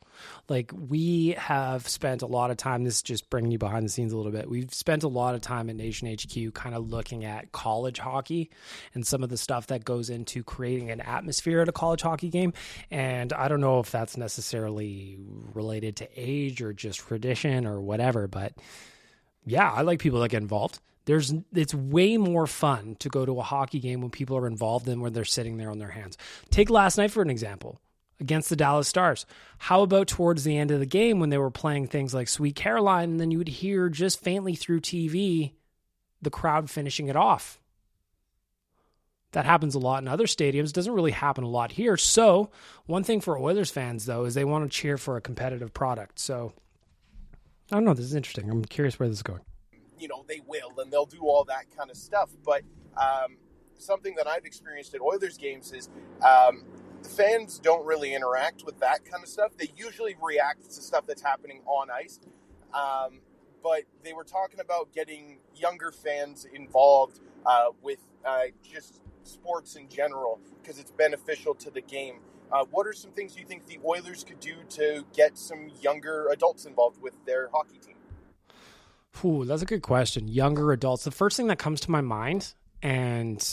[0.48, 2.84] Like we have spent a lot of time.
[2.84, 4.50] This is just bringing you behind the scenes a little bit.
[4.50, 8.50] We've spent a lot of time at Nation HQ, kind of looking at college hockey
[8.96, 12.30] and some of the stuff that goes into creating an atmosphere at a college hockey
[12.30, 12.54] game.
[12.90, 15.18] And I don't know if that's necessarily
[15.54, 18.54] related to age or just tradition or whatever, but
[19.46, 20.80] yeah, I like people that get involved.
[21.08, 24.86] There's it's way more fun to go to a hockey game when people are involved
[24.86, 26.18] than when they're sitting there on their hands.
[26.50, 27.80] Take last night for an example
[28.20, 29.26] against the Dallas Stars.
[29.58, 32.56] How about towards the end of the game when they were playing things like Sweet
[32.56, 35.54] Caroline and then you would hear just faintly through TV
[36.22, 37.58] the crowd finishing it off
[39.32, 40.74] That happens a lot in other stadiums.
[40.74, 41.96] Doesn't really happen a lot here.
[41.96, 42.50] So,
[42.86, 46.20] one thing for Oilers fans though is they want to cheer for a competitive product.
[46.20, 46.52] So,
[47.72, 47.94] I don't know.
[47.94, 48.50] This is interesting.
[48.50, 49.42] I'm curious where this is going.
[50.00, 52.30] You know, they will and they'll do all that kind of stuff.
[52.46, 52.64] But
[52.98, 53.38] um,
[53.78, 55.90] something that I've experienced at Oilers games is
[56.26, 56.64] um,
[57.16, 59.52] fans don't really interact with that kind of stuff.
[59.58, 62.20] They usually react to stuff that's happening on ice.
[62.74, 63.22] Um,
[63.64, 69.90] but they were talking about getting younger fans involved uh, with uh, just sports in
[69.90, 72.20] general because it's beneficial to the game.
[72.52, 76.30] Uh, what are some things you think the Oilers could do to get some younger
[76.32, 77.97] adults involved with their hockey team?
[79.26, 80.28] Ooh, that's a good question.
[80.28, 81.04] Younger adults.
[81.04, 83.44] The first thing that comes to my mind, and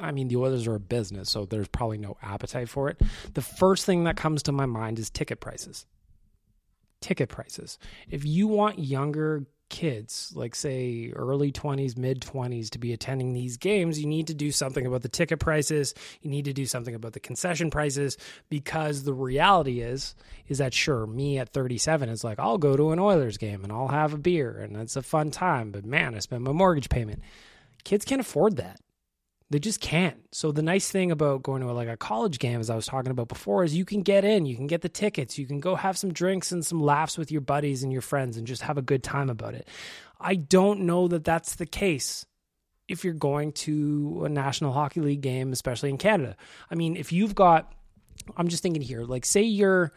[0.00, 3.00] I mean, the Oilers are a business, so there's probably no appetite for it.
[3.34, 5.86] The first thing that comes to my mind is ticket prices.
[7.00, 7.78] Ticket prices.
[8.08, 13.56] If you want younger kids, like say early 20s, mid 20s, to be attending these
[13.56, 15.94] games, you need to do something about the ticket prices.
[16.22, 18.16] You need to do something about the concession prices
[18.48, 20.14] because the reality is,
[20.48, 23.72] is that sure, me at 37 is like, I'll go to an Oilers game and
[23.72, 26.88] I'll have a beer and it's a fun time, but man, I spend my mortgage
[26.88, 27.22] payment.
[27.84, 28.80] Kids can't afford that.
[29.50, 30.16] They just can't.
[30.32, 32.86] So the nice thing about going to a, like a college game, as I was
[32.86, 35.60] talking about before, is you can get in, you can get the tickets, you can
[35.60, 38.62] go have some drinks and some laughs with your buddies and your friends, and just
[38.62, 39.68] have a good time about it.
[40.18, 42.24] I don't know that that's the case
[42.88, 46.36] if you're going to a National Hockey League game, especially in Canada.
[46.70, 47.72] I mean, if you've got,
[48.36, 49.92] I'm just thinking here, like say you're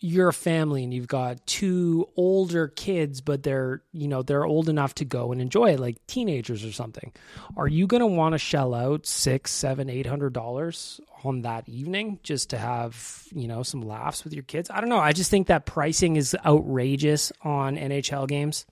[0.00, 4.68] you're a family and you've got two older kids but they're you know they're old
[4.68, 7.12] enough to go and enjoy it like teenagers or something.
[7.56, 11.68] Are you going to want to shell out six seven eight hundred dollars on that
[11.68, 14.70] evening just to have you know some laughs with your kids?
[14.70, 14.98] I don't know.
[14.98, 18.66] I just think that pricing is outrageous on nhl games.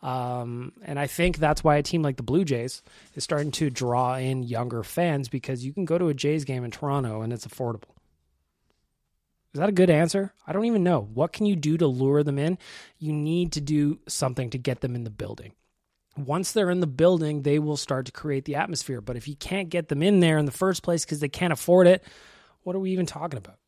[0.00, 2.82] Um, and I think that's why a team like the Blue Jays
[3.16, 6.62] is starting to draw in younger fans because you can go to a Jays game
[6.62, 7.97] in Toronto and it's affordable.
[9.58, 10.32] Is that a good answer?
[10.46, 11.08] I don't even know.
[11.12, 12.58] What can you do to lure them in?
[13.00, 15.50] You need to do something to get them in the building.
[16.16, 19.00] Once they're in the building, they will start to create the atmosphere.
[19.00, 21.52] But if you can't get them in there in the first place because they can't
[21.52, 22.04] afford it,
[22.62, 23.58] what are we even talking about?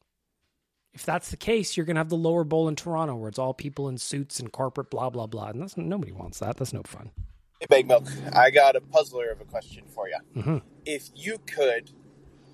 [0.93, 3.41] If that's the case, you're going to have the lower bowl in Toronto where it's
[3.41, 5.49] all people in suits and corporate blah, blah, blah.
[5.49, 6.57] And that's, nobody wants that.
[6.57, 7.11] That's no fun.
[7.59, 10.18] Hey, Big Milk, I got a puzzler of a question for you.
[10.36, 10.59] Mm-hmm.
[10.84, 11.91] If you could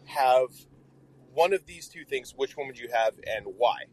[0.06, 0.48] have
[1.36, 3.84] one of these two things, which one would you have and why?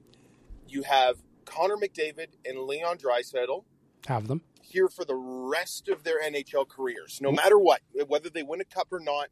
[0.68, 3.66] You have Connor McDavid and Leon Draisaitl
[4.08, 4.42] Have them.
[4.62, 8.66] here for the rest of their NHL careers, no matter what, whether they win a
[8.66, 9.28] cup or not.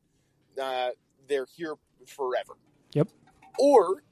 [0.61, 0.89] Uh,
[1.29, 2.57] they're here forever.
[2.93, 3.07] Yep.
[3.57, 4.03] Or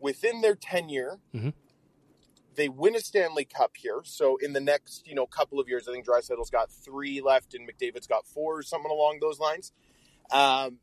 [0.00, 1.52] within their tenure, Mhm.
[2.54, 4.00] they win a Stanley Cup here.
[4.04, 7.52] So in the next, you know, couple of years, I think Draisaitl's got three left
[7.52, 9.72] and McDavid's got four or something along those lines.
[10.30, 10.78] Um,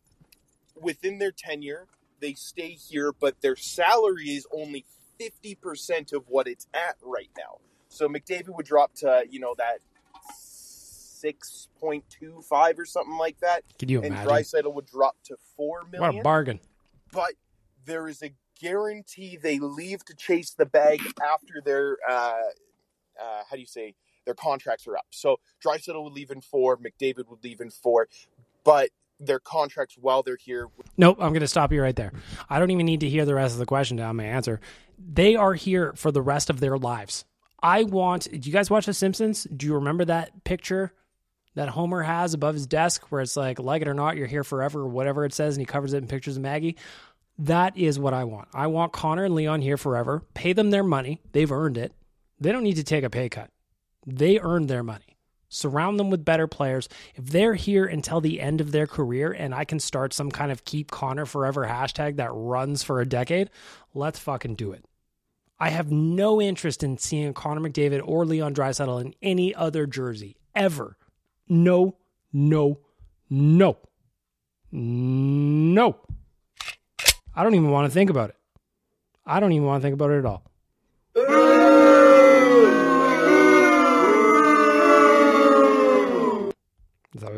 [0.76, 1.88] within their tenure,
[2.20, 4.86] they stay here, but their salary is only
[5.18, 7.58] fifty percent of what it's at right now.
[7.90, 9.80] So McDavid would drop to you know that
[10.34, 13.64] six point two five or something like that.
[13.80, 14.30] Can you and imagine?
[14.30, 16.02] Draisaitl would drop to four million.
[16.02, 16.60] What a bargain.
[17.12, 17.34] But
[17.86, 22.42] there is a guarantee they leave to chase the bag after their uh,
[23.20, 23.96] uh, how do you say
[24.26, 25.06] their contracts are up.
[25.12, 28.10] So Draisaitl would leave in four, McDavid would leave in four,
[28.64, 28.90] but
[29.20, 32.12] their contracts while they're here Nope, I'm going to stop you right there.
[32.50, 34.60] I don't even need to hear the rest of the question to have my answer.
[34.98, 37.24] They are here for the rest of their lives.
[37.62, 38.30] I want.
[38.32, 39.44] Do you guys watch The Simpsons?
[39.44, 40.94] Do you remember that picture
[41.56, 44.44] that Homer has above his desk where it's like, like it or not, you're here
[44.44, 46.78] forever, or whatever it says, and he covers it in pictures of Maggie?
[47.40, 48.48] That is what I want.
[48.54, 50.24] I want Connor and Leon here forever.
[50.34, 51.22] Pay them their money.
[51.32, 51.94] They've earned it.
[52.40, 53.52] They don't need to take a pay cut.
[54.06, 55.17] They earned their money.
[55.50, 56.90] Surround them with better players.
[57.16, 60.52] If they're here until the end of their career and I can start some kind
[60.52, 63.50] of keep Connor forever hashtag that runs for a decade,
[63.94, 64.84] let's fucking do it.
[65.60, 70.38] I have no interest in seeing Connor McDavid or Leon Draisaitl in any other jersey
[70.54, 70.98] ever.
[71.50, 71.96] No,
[72.32, 72.80] no,
[73.30, 73.78] no,
[74.72, 75.96] no.
[77.34, 78.36] I don't even want to think about it.
[79.26, 81.47] I don't even want to think about it at all.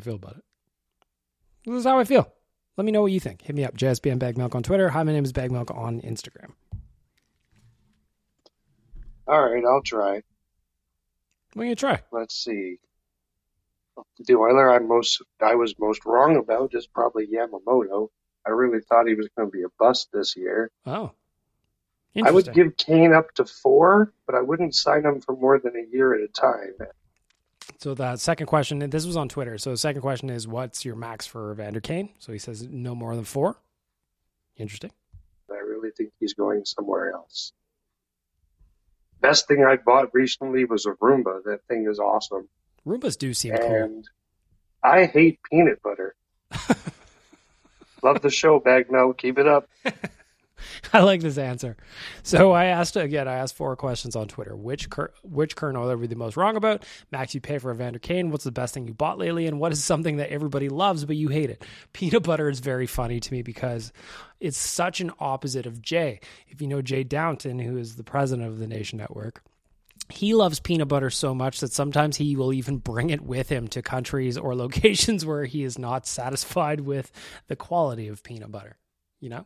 [0.10, 0.44] Feel about it.
[1.66, 2.32] This is how I feel.
[2.78, 3.44] Let me know what you think.
[3.44, 4.90] Hit me up, JSBN Bag Milk on Twitter.
[4.90, 6.54] Hi, my name is Bag Milk on Instagram.
[9.28, 10.24] All right, I'll try.
[11.54, 12.02] What are you try?
[12.12, 12.78] Let's see.
[14.20, 18.08] The Oiler I most I was most wrong about is probably Yamamoto.
[18.48, 20.72] I really thought he was going to be a bust this year.
[20.86, 21.12] Oh,
[22.24, 25.74] I would give Kane up to four, but I wouldn't sign him for more than
[25.76, 26.74] a year at a time.
[27.78, 29.58] So the second question, and this was on Twitter.
[29.58, 32.10] So the second question is, what's your max for Evander Kane?
[32.20, 33.58] So he says no more than four.
[34.58, 34.92] Interesting.
[35.50, 37.54] I really think he's going somewhere else.
[39.22, 41.44] Best thing I bought recently was a Roomba.
[41.44, 42.48] That thing is awesome.
[42.86, 43.76] Roombas do seem cool.
[43.76, 44.10] And
[44.84, 46.16] I hate peanut butter.
[48.04, 49.18] Love the show, Bagnell.
[49.18, 49.70] Keep it up.
[50.94, 51.78] I like this answer.
[52.24, 53.28] So I asked again.
[53.28, 54.56] I asked four questions on Twitter.
[54.56, 56.86] Which cur- which current oil are we the most wrong about?
[57.12, 58.32] Max, you pay for Evander Kane.
[58.32, 59.48] What's the best thing you bought lately?
[59.48, 61.66] And what is something that everybody loves but you hate it?
[61.94, 63.92] Peanut butter is very funny to me because
[64.40, 66.20] it's such an opposite of Jay.
[66.48, 69.44] If you know Jay Downton, who is the president of the Nation Network,
[70.10, 73.68] he loves peanut butter so much that sometimes he will even bring it with him
[73.70, 77.12] to countries or locations where he is not satisfied with
[77.48, 78.78] the quality of peanut butter.
[79.20, 79.46] You know?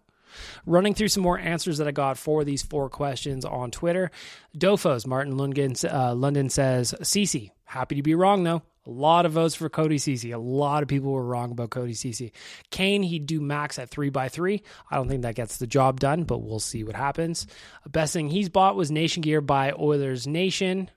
[0.66, 4.12] Running through some more answers that I got for these four questions on Twitter.
[4.58, 8.64] Dofos, Martin Lundgren, uh, London says, Ceci, happy to be wrong though.
[8.86, 10.32] A lot of votes for Cody Ceci.
[10.32, 12.34] A lot of people were wrong about Cody Ceci.
[12.70, 14.62] Kane, he'd do max at three by three.
[14.92, 17.48] I don't think that gets the job done, but we'll see what happens.
[17.88, 20.92] Best thing he's bought was Nation Gear by Oilers Nation.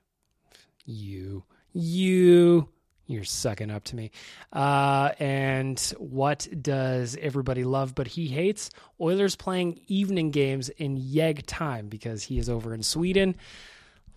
[0.84, 2.68] You, you,
[3.06, 4.10] you're sucking up to me.
[4.52, 8.70] Uh, and what does everybody love but he hates?
[9.00, 13.36] Oilers playing evening games in Yeg time because he is over in Sweden.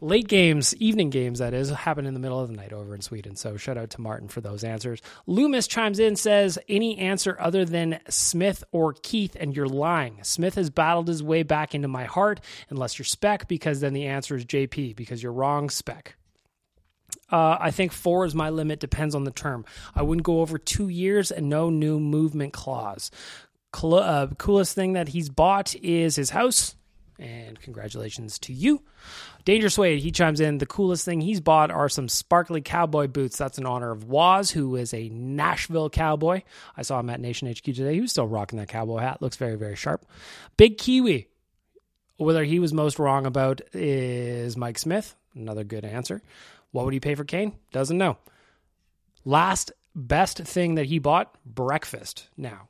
[0.01, 3.01] Late games, evening games, that is, happen in the middle of the night over in
[3.01, 3.35] Sweden.
[3.35, 5.01] So shout out to Martin for those answers.
[5.27, 10.19] Loomis chimes in, says, Any answer other than Smith or Keith, and you're lying.
[10.23, 14.05] Smith has battled his way back into my heart, unless you're Spec, because then the
[14.05, 16.15] answer is JP, because you're wrong, Spec.
[17.31, 19.65] Uh, I think four is my limit, depends on the term.
[19.95, 23.11] I wouldn't go over two years and no new movement clause.
[23.75, 26.75] Cl- uh, coolest thing that he's bought is his house.
[27.19, 28.81] And congratulations to you.
[29.43, 30.57] Dangerous Wade, he chimes in.
[30.57, 33.37] The coolest thing he's bought are some sparkly cowboy boots.
[33.37, 36.43] That's in honor of Waz, who is a Nashville cowboy.
[36.77, 37.95] I saw him at Nation HQ today.
[37.95, 39.21] He was still rocking that cowboy hat.
[39.21, 40.05] Looks very, very sharp.
[40.55, 41.27] Big Kiwi.
[42.15, 45.15] Whether he was most wrong about is Mike Smith.
[45.35, 46.21] Another good answer.
[46.71, 47.53] What would he pay for Kane?
[47.71, 48.17] Doesn't know.
[49.25, 52.29] Last best thing that he bought breakfast.
[52.37, 52.69] Now,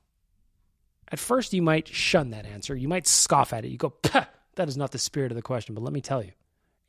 [1.12, 2.76] at first, you might shun that answer.
[2.76, 3.70] You might scoff at it.
[3.70, 5.76] You go, that is not the spirit of the question.
[5.76, 6.32] But let me tell you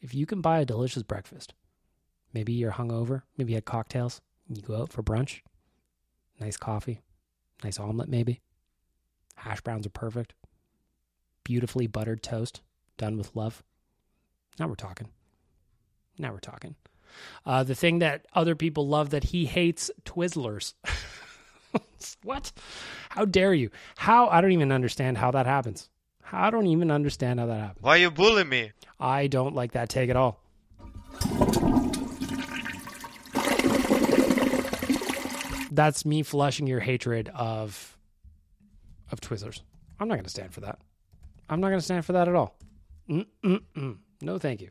[0.01, 1.55] if you can buy a delicious breakfast,
[2.33, 5.41] maybe you're hungover, maybe you had cocktails, you go out for brunch,
[6.41, 7.01] nice coffee,
[7.65, 8.41] nice omelet, maybe.
[9.37, 10.35] Hash browns are perfect.
[11.45, 12.61] Beautifully buttered toast
[12.99, 13.63] done with love.
[14.59, 15.09] Now we're talking.
[16.19, 16.75] Now we're talking.
[17.45, 20.75] Uh, the thing that other people love that he hates Twizzlers.
[22.23, 22.53] what?
[23.11, 23.71] How dare you?
[23.97, 24.29] How?
[24.29, 25.89] I don't even understand how that happens.
[26.33, 27.83] I don't even understand how that happens.
[27.83, 28.73] Why are you bully me?
[28.99, 30.41] I don't like that take at all.
[35.73, 37.97] That's me flushing your hatred of
[39.11, 39.61] of Twizzlers.
[39.99, 40.79] I'm not going to stand for that.
[41.49, 42.57] I'm not going to stand for that at all.
[43.09, 43.99] Mm-mm-mm.
[44.23, 44.71] No, thank you.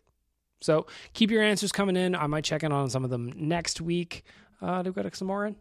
[0.62, 2.16] So keep your answers coming in.
[2.16, 4.24] I might check in on some of them next week.
[4.62, 5.56] Uh, do we got some more in?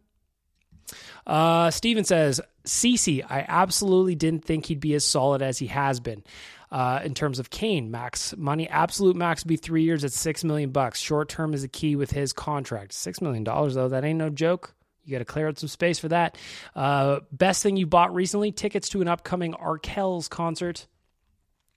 [1.27, 6.01] Uh, Steven says, Ceci, I absolutely didn't think he'd be as solid as he has
[6.01, 6.25] been.
[6.71, 10.45] Uh, in terms of Kane, max money, absolute max would be three years at six
[10.45, 11.01] million bucks.
[11.01, 12.93] Short term is a key with his contract.
[12.93, 14.75] Six million dollars though, that ain't no joke.
[15.05, 16.37] You got to clear out some space for that.
[16.77, 20.87] Uh, best thing you bought recently: tickets to an upcoming Arkells concert.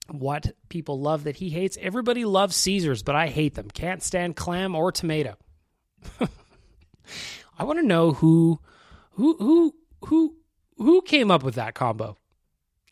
[0.08, 1.78] What people love that he hates.
[1.80, 3.70] Everybody loves Caesars, but I hate them.
[3.70, 5.36] Can't stand clam or tomato.
[7.58, 8.60] I want to know who
[9.12, 9.74] who who
[10.06, 10.36] who
[10.76, 12.16] who came up with that combo?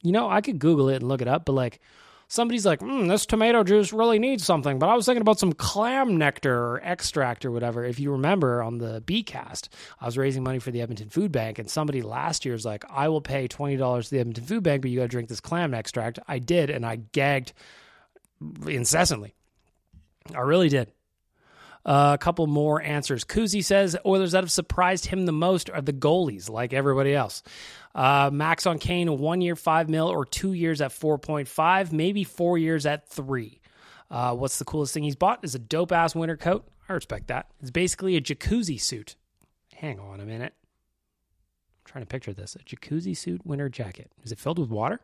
[0.02, 1.80] You know, I could Google it and look it up, but like
[2.30, 4.78] somebody's like, mm, this tomato juice really needs something.
[4.78, 7.84] But I was thinking about some clam nectar or extract or whatever.
[7.84, 9.68] If you remember on the B cast,
[10.00, 12.84] I was raising money for the Edmonton Food Bank, and somebody last year was like,
[12.88, 15.28] I will pay twenty dollars to the Edmonton Food Bank, but you got to drink
[15.28, 16.18] this clam extract.
[16.26, 17.52] I did, and I gagged
[18.66, 19.34] incessantly.
[20.34, 20.92] I really did.
[21.84, 23.24] Uh, a couple more answers.
[23.24, 27.42] Kuzi says Oilers that have surprised him the most are the goalies, like everybody else.
[27.94, 32.56] Uh, Max on Kane, one year, five mil, or two years at 4.5, maybe four
[32.56, 33.60] years at three.
[34.10, 35.44] Uh, what's the coolest thing he's bought?
[35.44, 36.68] Is a dope ass winter coat.
[36.88, 37.50] I respect that.
[37.60, 39.16] It's basically a jacuzzi suit.
[39.74, 40.54] Hang on a minute.
[40.60, 42.56] I'm trying to picture this.
[42.56, 44.10] A jacuzzi suit winter jacket.
[44.22, 45.00] Is it filled with water?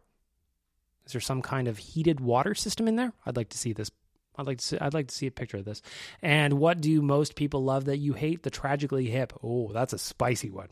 [1.07, 3.13] Is there some kind of heated water system in there?
[3.25, 3.91] I'd like to see this
[4.39, 5.83] I'd like to see, I'd like to see a picture of this.
[6.23, 8.43] And what do most people love that you hate?
[8.43, 9.33] The tragically hip.
[9.43, 10.69] Oh, that's a spicy one.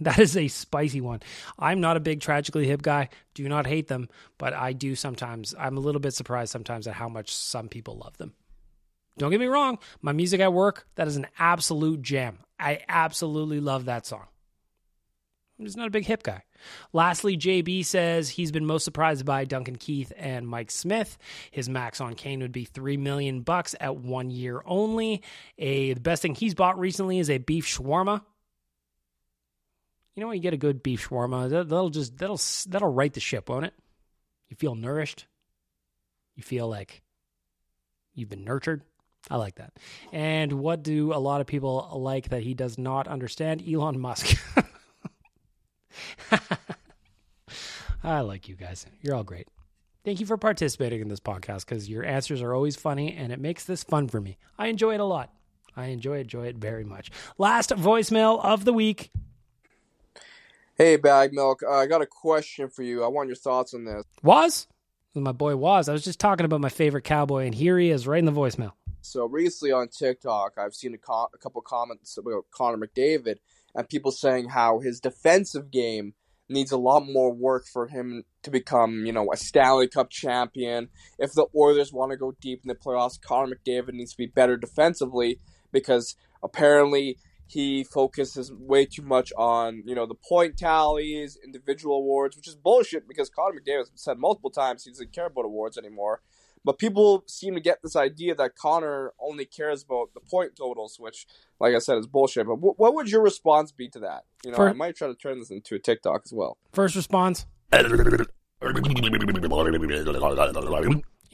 [0.00, 1.20] That is a spicy one.
[1.58, 3.10] I'm not a big tragically hip guy.
[3.34, 5.54] Do not hate them, but I do sometimes.
[5.56, 8.34] I'm a little bit surprised sometimes at how much some people love them.
[9.18, 12.38] Don't get me wrong, my music at work, that is an absolute jam.
[12.58, 14.26] I absolutely love that song.
[15.58, 16.42] I'm just not a big hip guy.
[16.92, 21.16] Lastly, JB says he's been most surprised by Duncan Keith and Mike Smith.
[21.52, 25.22] His max on Kane would be three million bucks at one year only.
[25.58, 28.22] A the best thing he's bought recently is a beef shawarma.
[30.14, 33.12] You know when you get a good beef shawarma, that, that'll just that'll that'll right
[33.12, 33.74] the ship, won't it?
[34.48, 35.26] You feel nourished.
[36.36, 37.02] You feel like
[38.14, 38.82] you've been nurtured.
[39.30, 39.72] I like that.
[40.12, 43.62] And what do a lot of people like that he does not understand?
[43.66, 44.36] Elon Musk.
[48.04, 48.84] I like you guys.
[49.00, 49.48] You're all great.
[50.04, 53.40] Thank you for participating in this podcast because your answers are always funny and it
[53.40, 54.36] makes this fun for me.
[54.58, 55.32] I enjoy it a lot.
[55.74, 57.10] I enjoy enjoy it very much.
[57.38, 59.10] Last voicemail of the week.
[60.76, 61.62] Hey, Bag Milk.
[61.62, 63.04] Uh, I got a question for you.
[63.04, 64.02] I want your thoughts on this.
[64.24, 64.66] Was?
[65.14, 65.88] My boy was.
[65.88, 68.32] I was just talking about my favorite cowboy, and here he is right in the
[68.32, 68.72] voicemail.
[69.00, 73.36] So recently on TikTok, I've seen a, co- a couple comments about Connor McDavid
[73.76, 76.14] and people saying how his defensive game
[76.48, 80.88] needs a lot more work for him to become, you know, a Stanley Cup champion.
[81.20, 84.26] If the Oilers want to go deep in the playoffs, Connor McDavid needs to be
[84.26, 85.38] better defensively
[85.70, 92.36] because apparently he focuses way too much on, you know, the point tallies, individual awards,
[92.36, 95.76] which is bullshit because Connor McDavid has said multiple times he doesn't care about awards
[95.78, 96.22] anymore.
[96.64, 100.96] But people seem to get this idea that Connor only cares about the point totals,
[100.98, 101.26] which,
[101.60, 102.46] like I said, is bullshit.
[102.46, 104.24] But w- what would your response be to that?
[104.42, 106.56] You know, For- I might try to turn this into a TikTok as well.
[106.72, 107.44] First response.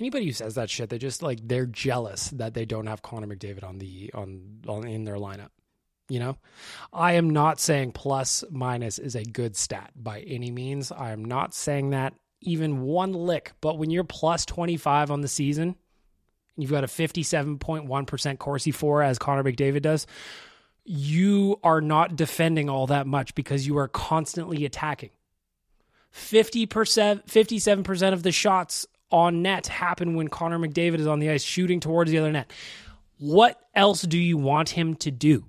[0.00, 3.28] Anybody who says that shit, they just like they're jealous that they don't have Connor
[3.28, 5.50] McDavid on the on, on in their lineup.
[6.10, 6.36] You know,
[6.92, 10.90] I am not saying plus minus is a good stat by any means.
[10.90, 13.52] I am not saying that even one lick.
[13.60, 15.76] But when you're plus 25 on the season,
[16.56, 20.06] you've got a 57.1% Corsi for as Connor McDavid does,
[20.84, 25.10] you are not defending all that much because you are constantly attacking.
[26.12, 31.42] 50%, 57% of the shots on net happen when Connor McDavid is on the ice
[31.42, 32.50] shooting towards the other net.
[33.18, 35.44] What else do you want him to do?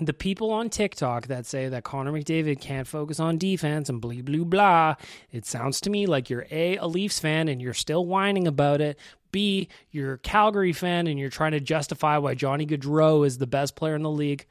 [0.00, 4.22] The people on TikTok that say that Connor McDavid can't focus on defense and blah,
[4.22, 4.94] blah, blah,
[5.30, 8.80] it sounds to me like you're A, a Leafs fan and you're still whining about
[8.80, 8.98] it.
[9.32, 13.46] B, you're a Calgary fan and you're trying to justify why Johnny Gaudreau is the
[13.46, 14.46] best player in the league.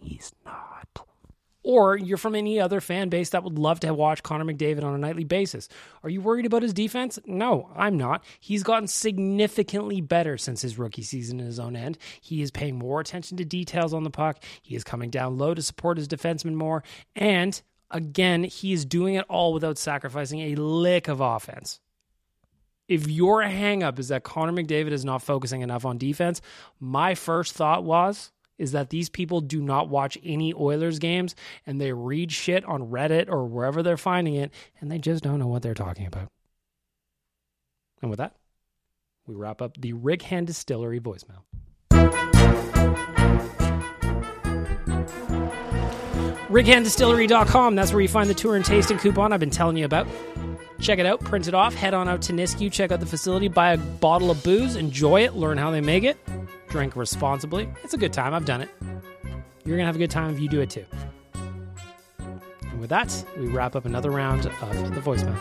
[0.00, 0.71] He's not
[1.62, 4.94] or you're from any other fan base that would love to watch Connor McDavid on
[4.94, 5.68] a nightly basis.
[6.02, 7.18] Are you worried about his defense?
[7.26, 8.24] No, I'm not.
[8.40, 11.98] He's gotten significantly better since his rookie season in his own end.
[12.20, 14.42] He is paying more attention to details on the puck.
[14.62, 16.82] He is coming down low to support his defenseman more.
[17.14, 17.60] And
[17.90, 21.80] again, he is doing it all without sacrificing a lick of offense.
[22.88, 26.42] If your hangup is that Connor McDavid is not focusing enough on defense,
[26.80, 28.32] my first thought was
[28.62, 31.34] is that these people do not watch any Oilers games
[31.66, 35.40] and they read shit on Reddit or wherever they're finding it and they just don't
[35.40, 36.28] know what they're talking about.
[38.00, 38.36] And with that,
[39.26, 41.42] we wrap up the Rig Hand Distillery voicemail.
[46.48, 50.06] RighandDistillery.com, that's where you find the tour and tasting coupon I've been telling you about.
[50.82, 53.46] Check it out, print it off, head on out to Nisku, check out the facility,
[53.46, 56.18] buy a bottle of booze, enjoy it, learn how they make it,
[56.68, 57.68] drink responsibly.
[57.84, 58.34] It's a good time.
[58.34, 58.68] I've done it.
[59.64, 60.84] You're going to have a good time if you do it too.
[61.34, 65.38] And with that, we wrap up another round of the voicemail.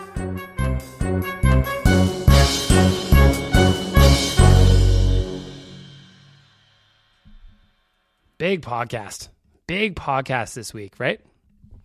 [8.37, 9.29] Big podcast.
[9.65, 11.19] Big podcast this week, right?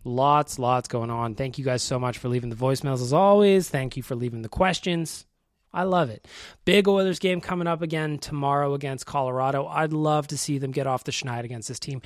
[0.07, 1.35] Lots, lots going on.
[1.35, 3.69] Thank you guys so much for leaving the voicemails as always.
[3.69, 5.27] Thank you for leaving the questions.
[5.73, 6.29] I love it.
[6.65, 9.67] Big Oilers game coming up again tomorrow against Colorado.
[9.67, 12.03] I'd love to see them get off the schneid against this team.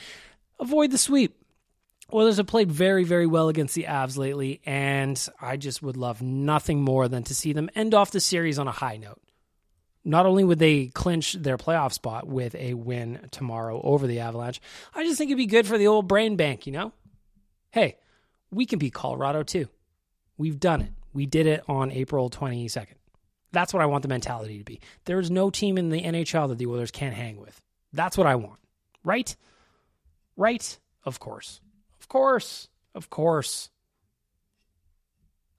[0.59, 1.37] Avoid the sweep.
[2.11, 6.23] Oilers have played very, very well against the Avs lately, and I just would love
[6.23, 9.21] nothing more than to see them end off the series on a high note.
[10.07, 14.59] Not only would they clinch their playoff spot with a win tomorrow over the Avalanche,
[14.95, 16.93] I just think it'd be good for the old brain bank, you know?
[17.71, 17.97] Hey,
[18.51, 19.69] we can beat Colorado too.
[20.37, 20.93] We've done it.
[21.13, 22.95] We did it on April 22nd.
[23.53, 24.81] That's what I want the mentality to be.
[25.05, 27.61] There's no team in the NHL that the Oilers can't hang with.
[27.93, 28.61] That's what I want.
[29.05, 29.35] Right?
[30.37, 30.79] Right?
[31.05, 31.61] Of course.
[32.01, 32.69] Of course.
[32.95, 33.71] Of course.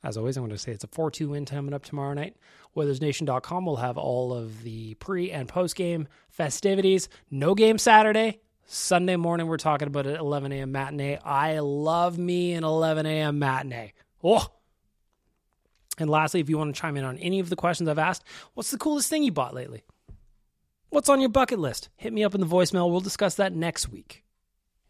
[0.03, 2.35] As always, I'm going to say it's a 4 2 win coming up tomorrow night.
[2.75, 7.09] WoilersNation.com will have all of the pre and post game festivities.
[7.29, 8.39] No game Saturday.
[8.65, 10.71] Sunday morning, we're talking about an 11 a.m.
[10.71, 11.17] matinee.
[11.23, 13.39] I love me an 11 a.m.
[13.39, 13.93] matinee.
[14.23, 14.47] Oh,
[15.97, 18.23] and lastly, if you want to chime in on any of the questions I've asked,
[18.53, 19.83] what's the coolest thing you bought lately?
[20.89, 21.89] What's on your bucket list?
[21.95, 22.89] Hit me up in the voicemail.
[22.89, 24.23] We'll discuss that next week.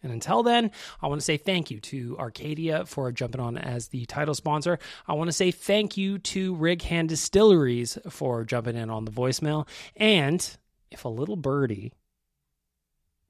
[0.04, 3.90] And until then, I want to say thank you to Arcadia for jumping on as
[3.90, 4.80] the title sponsor.
[5.08, 9.12] I want to say thank you to Rig Hand Distilleries for jumping in on the
[9.12, 9.68] voicemail.
[9.96, 10.58] And
[10.90, 11.94] if a little birdie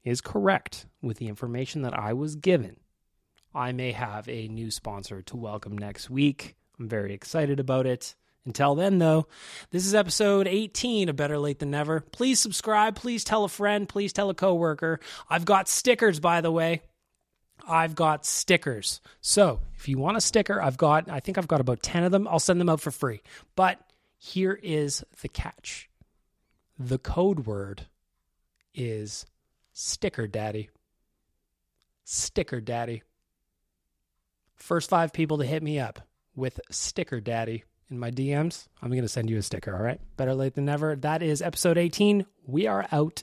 [0.04, 2.76] is correct with the information that I was given,
[3.54, 6.56] I may have a new sponsor to welcome next week.
[6.78, 8.14] I'm very excited about it.
[8.44, 9.28] Until then, though,
[9.70, 12.00] this is episode 18 of Better Late Than Never.
[12.00, 12.96] Please subscribe.
[12.96, 13.88] Please tell a friend.
[13.88, 14.98] Please tell a coworker.
[15.30, 16.82] I've got stickers, by the way.
[17.68, 19.00] I've got stickers.
[19.20, 22.10] So if you want a sticker, I've got, I think I've got about 10 of
[22.10, 22.26] them.
[22.26, 23.22] I'll send them out for free.
[23.54, 23.78] But
[24.18, 25.88] here is the catch
[26.88, 27.86] the code word
[28.74, 29.26] is
[29.72, 30.70] sticker daddy.
[32.04, 33.02] Sticker daddy.
[34.56, 36.00] First five people to hit me up
[36.34, 40.00] with sticker daddy in my DMs, I'm going to send you a sticker, all right?
[40.16, 40.96] Better Lait Than Never.
[40.96, 42.24] That is episode 18.
[42.46, 43.22] We are out.